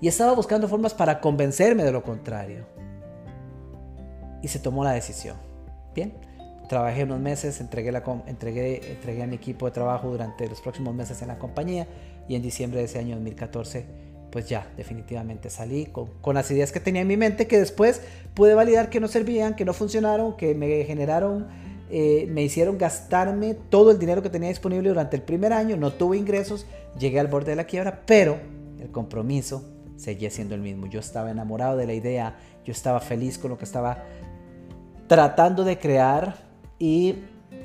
Y 0.01 0.07
estaba 0.07 0.33
buscando 0.33 0.67
formas 0.67 0.95
para 0.95 1.21
convencerme 1.21 1.83
de 1.83 1.91
lo 1.91 2.01
contrario. 2.01 2.65
Y 4.41 4.47
se 4.47 4.57
tomó 4.59 4.83
la 4.83 4.91
decisión. 4.91 5.37
Bien, 5.93 6.13
trabajé 6.67 7.03
unos 7.03 7.19
meses, 7.19 7.61
entregué, 7.61 7.93
entregué, 8.25 8.91
entregué 8.91 9.23
a 9.23 9.27
mi 9.27 9.35
equipo 9.35 9.67
de 9.67 9.71
trabajo 9.71 10.09
durante 10.09 10.49
los 10.49 10.59
próximos 10.59 10.95
meses 10.95 11.21
en 11.21 11.27
la 11.27 11.37
compañía 11.37 11.87
y 12.27 12.35
en 12.35 12.41
diciembre 12.41 12.79
de 12.79 12.85
ese 12.85 12.99
año 12.99 13.15
2014 13.15 14.03
pues 14.33 14.49
ya 14.49 14.67
definitivamente 14.75 15.51
salí 15.51 15.85
con, 15.85 16.33
las 16.33 16.49
ideas 16.49 16.71
que 16.71 16.79
tenía 16.79 17.03
en 17.03 17.07
mi 17.07 17.17
mente 17.17 17.45
que 17.45 17.59
después 17.59 18.01
pude 18.33 18.55
validar 18.55 18.89
que 18.89 18.99
no 18.99 19.07
servían, 19.07 19.55
que 19.55 19.63
no 19.63 19.73
funcionaron, 19.73 20.35
que 20.35 20.55
me 20.55 20.83
generaron, 20.85 21.49
eh, 21.91 22.25
me 22.31 22.41
hicieron 22.41 22.79
gastarme 22.79 23.53
todo 23.53 23.91
el 23.91 23.99
dinero 23.99 24.23
que 24.23 24.31
tenía 24.31 24.49
disponible 24.49 24.89
durante 24.89 25.15
el 25.15 25.21
primer 25.21 25.53
año, 25.53 25.77
no 25.77 25.93
tuve 25.93 26.17
ingresos, 26.17 26.65
llegué 26.97 27.19
al 27.19 27.27
borde 27.27 27.51
de 27.51 27.57
la 27.57 27.65
quiebra, 27.65 28.01
pero 28.07 28.39
el 28.79 28.89
compromiso 28.89 29.69
seguía 29.97 30.31
siendo 30.31 30.55
el 30.55 30.61
mismo. 30.61 30.87
Yo 30.87 30.99
estaba 30.99 31.29
enamorado 31.29 31.77
de 31.77 31.85
la 31.85 31.93
idea, 31.93 32.35
yo 32.65 32.71
estaba 32.71 33.01
feliz 33.01 33.37
con 33.37 33.51
lo 33.51 33.59
que 33.59 33.65
estaba 33.65 34.03
tratando 35.05 35.63
de 35.63 35.77
crear 35.77 36.37
y 36.79 37.17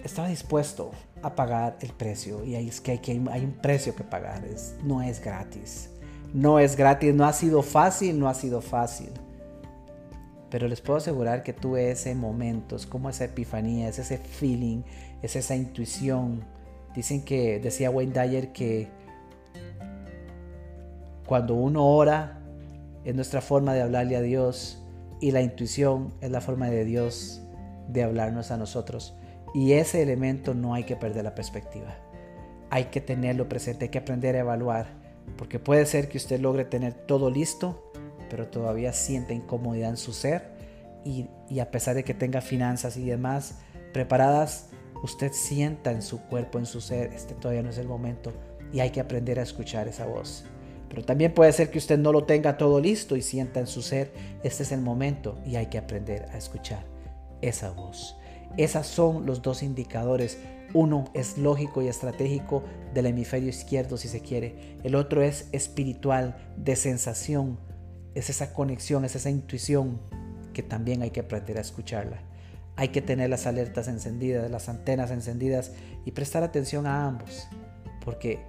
estaba 0.05 0.29
dispuesto 0.29 0.91
a 1.23 1.35
pagar 1.35 1.77
el 1.81 1.93
precio. 1.93 2.45
Y 2.45 2.55
ahí 2.55 2.69
es 2.69 2.81
que 2.81 2.93
hay, 2.93 2.99
que 2.99 3.13
hay 3.31 3.45
un 3.45 3.53
precio 3.53 3.95
que 3.95 4.05
pagar, 4.05 4.45
es, 4.45 4.75
no 4.83 5.03
es 5.03 5.21
gratis. 5.21 5.91
No 6.33 6.59
es 6.59 6.77
gratis, 6.77 7.15
no 7.15 7.25
ha 7.25 7.33
sido 7.33 7.63
fácil, 7.63 8.19
no 8.19 8.29
ha 8.29 8.35
sido 8.35 8.61
fácil. 8.61 9.11
Pero 10.51 10.69
les 10.69 10.81
puedo 10.81 10.99
asegurar 10.99 11.43
que 11.43 11.53
tuve 11.53 11.91
ese 11.91 12.15
momento, 12.15 12.77
como 12.89 13.11
esa 13.11 13.25
epifanía, 13.25 13.89
es 13.89 13.99
ese 13.99 14.19
feeling, 14.19 14.83
es 15.23 15.37
esa 15.37 15.55
intuición. 15.57 16.45
Dicen 16.95 17.25
que, 17.25 17.61
decía 17.61 17.91
Wayne 17.91 18.13
Dyer, 18.13 18.53
que 18.53 18.89
cuando 21.27 21.55
uno 21.55 21.87
ora 21.87 22.41
es 23.05 23.15
nuestra 23.15 23.41
forma 23.41 23.75
de 23.75 23.83
hablarle 23.83 24.17
a 24.17 24.23
Dios 24.23 24.83
y 25.21 25.31
la 25.31 25.43
intuición 25.43 26.15
es 26.21 26.31
la 26.31 26.41
forma 26.41 26.71
de 26.71 26.85
Dios 26.85 27.43
de 27.89 28.03
hablarnos 28.03 28.51
a 28.51 28.57
nosotros. 28.57 29.18
Y 29.55 29.73
ese 29.73 30.03
elemento 30.03 30.55
no 30.55 30.75
hay 30.75 30.85
que 30.85 30.97
perder 30.97 31.25
la 31.25 31.35
perspectiva. 31.35 31.97
Hay 32.71 32.87
que 32.87 33.01
tenerlo 33.01 33.49
presente, 33.49 33.87
hay 33.87 33.91
que 33.91 33.99
aprender 33.99 34.37
a 34.37 34.41
evaluar, 34.41 34.87
porque 35.37 35.59
puede 35.59 35.87
ser 35.87 36.09
que 36.09 36.19
usted 36.19 36.41
logre 36.41 36.65
tener 36.65 36.93
todo 36.93 37.31
listo, 37.31 37.91
pero 38.29 38.49
todavía 38.49 38.93
siente 38.93 39.35
incomodidad 39.35 39.91
en 39.91 39.97
su 39.97 40.13
ser 40.13 40.59
y, 41.05 41.29
a 41.61 41.71
pesar 41.71 41.95
de 41.95 42.05
que 42.05 42.15
tenga 42.15 42.41
finanzas 42.41 42.97
y 42.97 43.05
demás 43.05 43.59
preparadas, 43.93 44.69
usted 45.03 45.33
sienta 45.33 45.91
en 45.91 46.03
su 46.03 46.21
cuerpo, 46.23 46.59
en 46.59 46.67
su 46.67 46.81
ser, 46.81 47.13
este 47.15 47.35
todavía 47.35 47.63
no 47.63 47.71
es 47.71 47.79
el 47.79 47.89
momento 47.89 48.33
y 48.73 48.81
hay 48.81 48.91
que 48.91 49.01
aprender 49.01 49.39
a 49.39 49.43
escuchar 49.43 49.89
esa 49.89 50.07
voz. 50.07 50.45
Pero 50.91 51.03
también 51.05 51.33
puede 51.33 51.53
ser 51.53 51.71
que 51.71 51.79
usted 51.79 51.99
no 51.99 52.13
lo 52.13 52.25
tenga 52.25 52.57
todo 52.57 52.81
listo 52.81 53.17
y 53.17 53.23
sienta 53.23 53.61
en 53.61 53.67
su 53.67 53.83
ser, 53.83 54.13
este 54.43 54.63
es 54.63 54.73
el 54.73 54.81
momento 54.81 55.39
y 55.47 55.57
hay 55.57 55.67
que 55.67 55.79
aprender 55.79 56.27
a 56.33 56.37
escuchar 56.37 56.85
esa 57.41 57.71
voz. 57.71 58.18
Esos 58.57 58.87
son 58.87 59.27
los 59.27 59.43
dos 59.43 59.63
indicadores. 59.63 60.39
Uno 60.75 61.05
es 61.15 61.39
lógico 61.39 61.83
y 61.83 61.89
estratégico 61.89 62.63
del 62.95 63.07
hemisferio 63.07 63.49
izquierdo, 63.49 63.97
si 63.97 64.09
se 64.09 64.21
quiere. 64.21 64.79
El 64.83 64.95
otro 64.95 65.23
es 65.23 65.49
espiritual, 65.53 66.37
de 66.57 66.77
sensación. 66.77 67.59
Es 68.15 68.31
esa 68.31 68.53
conexión, 68.53 69.05
es 69.05 69.15
esa 69.17 69.31
intuición 69.31 70.01
que 70.53 70.63
también 70.63 71.03
hay 71.03 71.11
que 71.11 71.21
aprender 71.21 71.59
a 71.59 71.61
escucharla. 71.61 72.19
Hay 72.77 72.89
que 72.89 73.03
tener 73.03 73.31
las 73.31 73.47
alertas 73.47 73.89
encendidas, 73.89 74.51
las 74.51 74.69
antenas 74.69 75.11
encendidas 75.11 75.73
y 76.05 76.13
prestar 76.13 76.43
atención 76.43 76.87
a 76.87 77.07
ambos. 77.07 77.49
Porque 78.05 78.41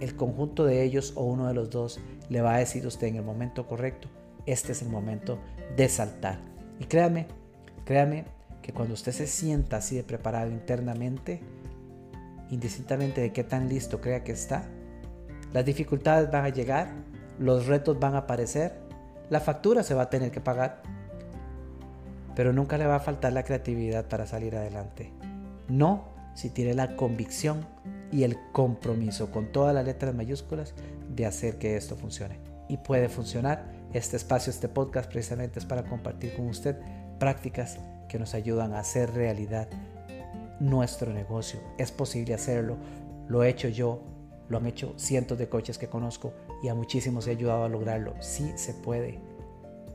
el 0.00 0.16
conjunto 0.16 0.64
de 0.64 0.82
ellos 0.82 1.12
o 1.16 1.24
uno 1.24 1.46
de 1.46 1.54
los 1.54 1.70
dos 1.70 2.00
le 2.28 2.40
va 2.40 2.56
a 2.56 2.58
decir 2.58 2.84
a 2.84 2.88
usted 2.88 3.06
en 3.08 3.16
el 3.16 3.22
momento 3.22 3.66
correcto, 3.66 4.08
este 4.46 4.72
es 4.72 4.82
el 4.82 4.88
momento 4.88 5.38
de 5.76 5.88
saltar. 5.88 6.40
Y 6.80 6.84
créame, 6.84 7.26
créame 7.84 8.24
que 8.62 8.72
cuando 8.72 8.94
usted 8.94 9.12
se 9.12 9.26
sienta 9.26 9.78
así 9.78 9.96
de 9.96 10.04
preparado 10.04 10.50
internamente, 10.50 11.40
indistintamente 12.50 13.20
de 13.20 13.32
qué 13.32 13.44
tan 13.44 13.68
listo 13.68 14.00
crea 14.00 14.24
que 14.24 14.32
está, 14.32 14.64
las 15.52 15.64
dificultades 15.64 16.30
van 16.30 16.44
a 16.44 16.48
llegar, 16.48 16.92
los 17.38 17.66
retos 17.66 17.98
van 17.98 18.14
a 18.14 18.18
aparecer, 18.18 18.80
la 19.28 19.40
factura 19.40 19.82
se 19.82 19.94
va 19.94 20.02
a 20.02 20.10
tener 20.10 20.30
que 20.30 20.40
pagar, 20.40 20.82
pero 22.34 22.52
nunca 22.52 22.78
le 22.78 22.86
va 22.86 22.96
a 22.96 23.00
faltar 23.00 23.32
la 23.32 23.42
creatividad 23.42 24.06
para 24.06 24.26
salir 24.26 24.56
adelante. 24.56 25.12
No 25.68 26.12
si 26.34 26.50
tiene 26.50 26.74
la 26.74 26.96
convicción 26.96 27.66
y 28.10 28.24
el 28.24 28.36
compromiso 28.52 29.30
con 29.30 29.52
todas 29.52 29.74
las 29.74 29.84
letras 29.84 30.14
mayúsculas 30.14 30.74
de 31.08 31.26
hacer 31.26 31.58
que 31.58 31.76
esto 31.76 31.96
funcione. 31.96 32.38
Y 32.68 32.78
puede 32.78 33.08
funcionar. 33.08 33.70
Este 33.92 34.16
espacio, 34.16 34.50
este 34.50 34.68
podcast 34.68 35.10
precisamente 35.10 35.58
es 35.58 35.66
para 35.66 35.84
compartir 35.84 36.34
con 36.34 36.46
usted 36.46 36.78
prácticas 37.18 37.78
que 38.12 38.18
nos 38.18 38.34
ayudan 38.34 38.74
a 38.74 38.80
hacer 38.80 39.14
realidad 39.14 39.68
nuestro 40.60 41.14
negocio. 41.14 41.60
Es 41.78 41.90
posible 41.90 42.34
hacerlo. 42.34 42.76
Lo 43.26 43.42
he 43.42 43.48
hecho 43.48 43.68
yo, 43.68 44.02
lo 44.50 44.58
han 44.58 44.66
hecho 44.66 44.92
cientos 44.98 45.38
de 45.38 45.48
coches 45.48 45.78
que 45.78 45.88
conozco 45.88 46.34
y 46.62 46.68
a 46.68 46.74
muchísimos 46.74 47.26
he 47.26 47.30
ayudado 47.30 47.64
a 47.64 47.70
lograrlo. 47.70 48.14
Sí 48.20 48.52
se 48.56 48.74
puede, 48.74 49.18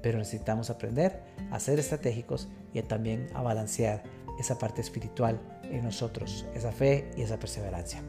pero 0.01 0.17
necesitamos 0.17 0.71
aprender 0.71 1.21
a 1.51 1.59
ser 1.59 1.77
estratégicos 1.77 2.47
y 2.73 2.81
también 2.81 3.27
a 3.35 3.43
balancear 3.43 4.01
esa 4.39 4.57
parte 4.57 4.81
espiritual 4.81 5.39
en 5.63 5.83
nosotros, 5.83 6.47
esa 6.55 6.71
fe 6.71 7.11
y 7.15 7.21
esa 7.21 7.37
perseverancia. 7.37 8.01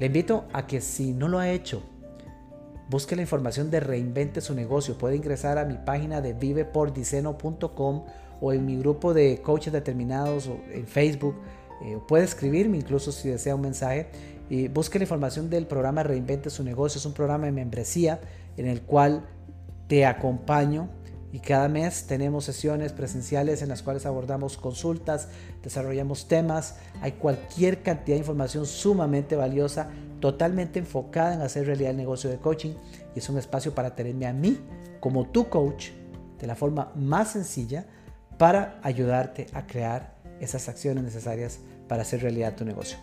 Le 0.00 0.06
invito 0.06 0.46
a 0.52 0.66
que 0.66 0.80
si 0.80 1.12
no 1.12 1.28
lo 1.28 1.38
ha 1.38 1.50
hecho, 1.50 1.80
busque 2.88 3.14
la 3.14 3.22
información 3.22 3.70
de 3.70 3.78
Reinvente 3.78 4.40
su 4.40 4.52
negocio. 4.52 4.98
Puede 4.98 5.14
ingresar 5.14 5.58
a 5.58 5.64
mi 5.64 5.76
página 5.76 6.20
de 6.20 6.32
vivepordiceno.com 6.32 8.04
o 8.40 8.52
en 8.52 8.64
mi 8.64 8.76
grupo 8.76 9.14
de 9.14 9.40
coaches 9.42 9.72
determinados 9.72 10.46
o 10.46 10.60
en 10.72 10.86
Facebook. 10.86 11.34
Eh, 11.82 11.98
puede 12.06 12.24
escribirme 12.24 12.76
incluso 12.76 13.12
si 13.12 13.28
desea 13.28 13.54
un 13.54 13.62
mensaje. 13.62 14.08
Y 14.48 14.68
busque 14.68 14.98
la 14.98 15.04
información 15.04 15.48
del 15.48 15.66
programa 15.66 16.02
Reinvente 16.02 16.50
su 16.50 16.64
negocio. 16.64 16.98
Es 16.98 17.06
un 17.06 17.12
programa 17.12 17.46
de 17.46 17.52
membresía 17.52 18.20
en 18.56 18.66
el 18.66 18.82
cual 18.82 19.24
te 19.86 20.06
acompaño 20.06 20.88
y 21.32 21.38
cada 21.38 21.68
mes 21.68 22.06
tenemos 22.06 22.44
sesiones 22.44 22.92
presenciales 22.92 23.62
en 23.62 23.68
las 23.68 23.82
cuales 23.82 24.04
abordamos 24.04 24.56
consultas, 24.56 25.28
desarrollamos 25.62 26.26
temas, 26.26 26.76
hay 27.00 27.12
cualquier 27.12 27.82
cantidad 27.82 28.16
de 28.16 28.20
información 28.20 28.66
sumamente 28.66 29.36
valiosa, 29.36 29.90
totalmente 30.18 30.80
enfocada 30.80 31.34
en 31.34 31.42
hacer 31.42 31.66
realidad 31.66 31.92
el 31.92 31.96
negocio 31.96 32.28
de 32.28 32.38
coaching 32.38 32.74
y 33.14 33.18
es 33.20 33.28
un 33.28 33.38
espacio 33.38 33.74
para 33.74 33.94
tenerme 33.94 34.26
a 34.26 34.32
mí 34.32 34.58
como 34.98 35.28
tu 35.28 35.48
coach 35.48 35.90
de 36.38 36.46
la 36.46 36.56
forma 36.56 36.92
más 36.96 37.32
sencilla 37.32 37.86
para 38.40 38.80
ayudarte 38.82 39.48
a 39.52 39.66
crear 39.66 40.14
esas 40.40 40.66
acciones 40.70 41.04
necesarias 41.04 41.60
para 41.88 42.00
hacer 42.00 42.22
realidad 42.22 42.56
tu 42.56 42.64
negocio. 42.64 42.96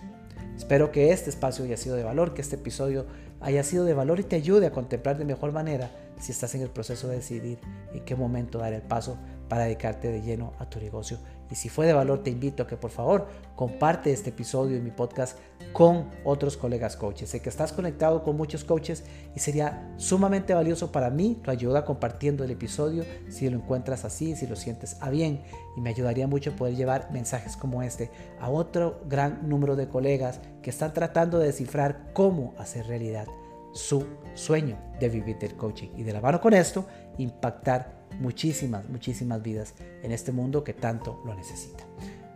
Espero 0.57 0.91
que 0.91 1.11
este 1.11 1.29
espacio 1.29 1.63
haya 1.63 1.77
sido 1.77 1.95
de 1.95 2.01
valor, 2.01 2.33
que 2.33 2.41
este 2.41 2.55
episodio 2.55 3.05
haya 3.39 3.61
sido 3.61 3.85
de 3.85 3.93
valor 3.93 4.19
y 4.19 4.23
te 4.23 4.35
ayude 4.35 4.65
a 4.65 4.71
contemplar 4.71 5.19
de 5.19 5.25
mejor 5.25 5.51
manera 5.51 5.91
si 6.19 6.31
estás 6.31 6.55
en 6.55 6.63
el 6.63 6.71
proceso 6.71 7.07
de 7.07 7.17
decidir 7.17 7.59
en 7.93 8.03
qué 8.03 8.15
momento 8.15 8.57
dar 8.57 8.73
el 8.73 8.81
paso 8.81 9.19
para 9.47 9.63
dedicarte 9.63 10.11
de 10.11 10.21
lleno 10.21 10.53
a 10.59 10.69
tu 10.69 10.79
negocio. 10.79 11.17
Y 11.49 11.55
si 11.55 11.69
fue 11.69 11.85
de 11.85 11.93
valor, 11.93 12.23
te 12.23 12.29
invito 12.29 12.63
a 12.63 12.67
que 12.67 12.75
por 12.75 12.91
favor 12.91 13.27
comparte 13.55 14.11
este 14.11 14.29
episodio 14.31 14.75
y 14.75 14.81
mi 14.81 14.91
podcast 14.91 15.37
con 15.71 16.09
otros 16.23 16.57
colegas 16.57 16.97
coaches. 16.97 17.29
Sé 17.29 17.41
que 17.41 17.49
estás 17.49 17.71
conectado 17.71 18.23
con 18.23 18.35
muchos 18.35 18.63
coaches 18.63 19.05
y 19.35 19.39
sería 19.39 19.93
sumamente 19.97 20.53
valioso 20.53 20.91
para 20.91 21.09
mí 21.09 21.39
tu 21.43 21.51
ayuda 21.51 21.85
compartiendo 21.85 22.43
el 22.43 22.51
episodio 22.51 23.05
si 23.29 23.49
lo 23.49 23.57
encuentras 23.57 24.03
así, 24.03 24.35
si 24.35 24.47
lo 24.47 24.55
sientes 24.55 24.97
a 25.01 25.09
bien. 25.09 25.43
Y 25.77 25.81
me 25.81 25.89
ayudaría 25.89 26.27
mucho 26.27 26.55
poder 26.55 26.75
llevar 26.75 27.09
mensajes 27.11 27.55
como 27.55 27.81
este 27.81 28.11
a 28.39 28.49
otro 28.49 29.01
gran 29.07 29.47
número 29.47 29.75
de 29.75 29.87
colegas 29.87 30.41
que 30.61 30.69
están 30.69 30.93
tratando 30.93 31.39
de 31.39 31.47
descifrar 31.47 32.11
cómo 32.13 32.53
hacer 32.57 32.87
realidad 32.87 33.27
su 33.73 34.05
sueño 34.33 34.77
de 34.99 35.09
vivir 35.09 35.37
del 35.37 35.55
coaching. 35.55 35.89
Y 35.95 36.03
de 36.03 36.13
la 36.13 36.21
mano 36.21 36.41
con 36.41 36.53
esto, 36.53 36.85
impactar 37.17 37.96
muchísimas, 38.19 38.89
muchísimas 38.89 39.41
vidas 39.41 39.73
en 40.03 40.11
este 40.11 40.31
mundo 40.31 40.63
que 40.63 40.73
tanto 40.73 41.21
lo 41.25 41.35
necesita. 41.35 41.83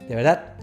De 0.08 0.16
verdad, 0.16 0.56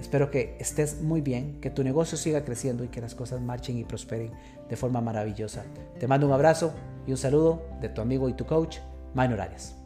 espero 0.00 0.30
que 0.30 0.56
estés 0.58 1.00
muy 1.00 1.20
bien, 1.20 1.60
que 1.60 1.70
tu 1.70 1.84
negocio 1.84 2.18
siga 2.18 2.44
creciendo 2.44 2.84
y 2.84 2.88
que 2.88 3.00
las 3.00 3.14
cosas 3.14 3.40
marchen 3.40 3.78
y 3.78 3.84
prosperen 3.84 4.32
de 4.68 4.76
forma 4.76 5.00
maravillosa. 5.00 5.64
Te 5.98 6.06
mando 6.06 6.26
un 6.26 6.32
abrazo 6.32 6.72
y 7.06 7.10
un 7.10 7.18
saludo 7.18 7.62
de 7.80 7.88
tu 7.88 8.00
amigo 8.00 8.28
y 8.28 8.34
tu 8.34 8.46
coach, 8.46 8.78
Minor 9.14 9.40
Arias. 9.40 9.76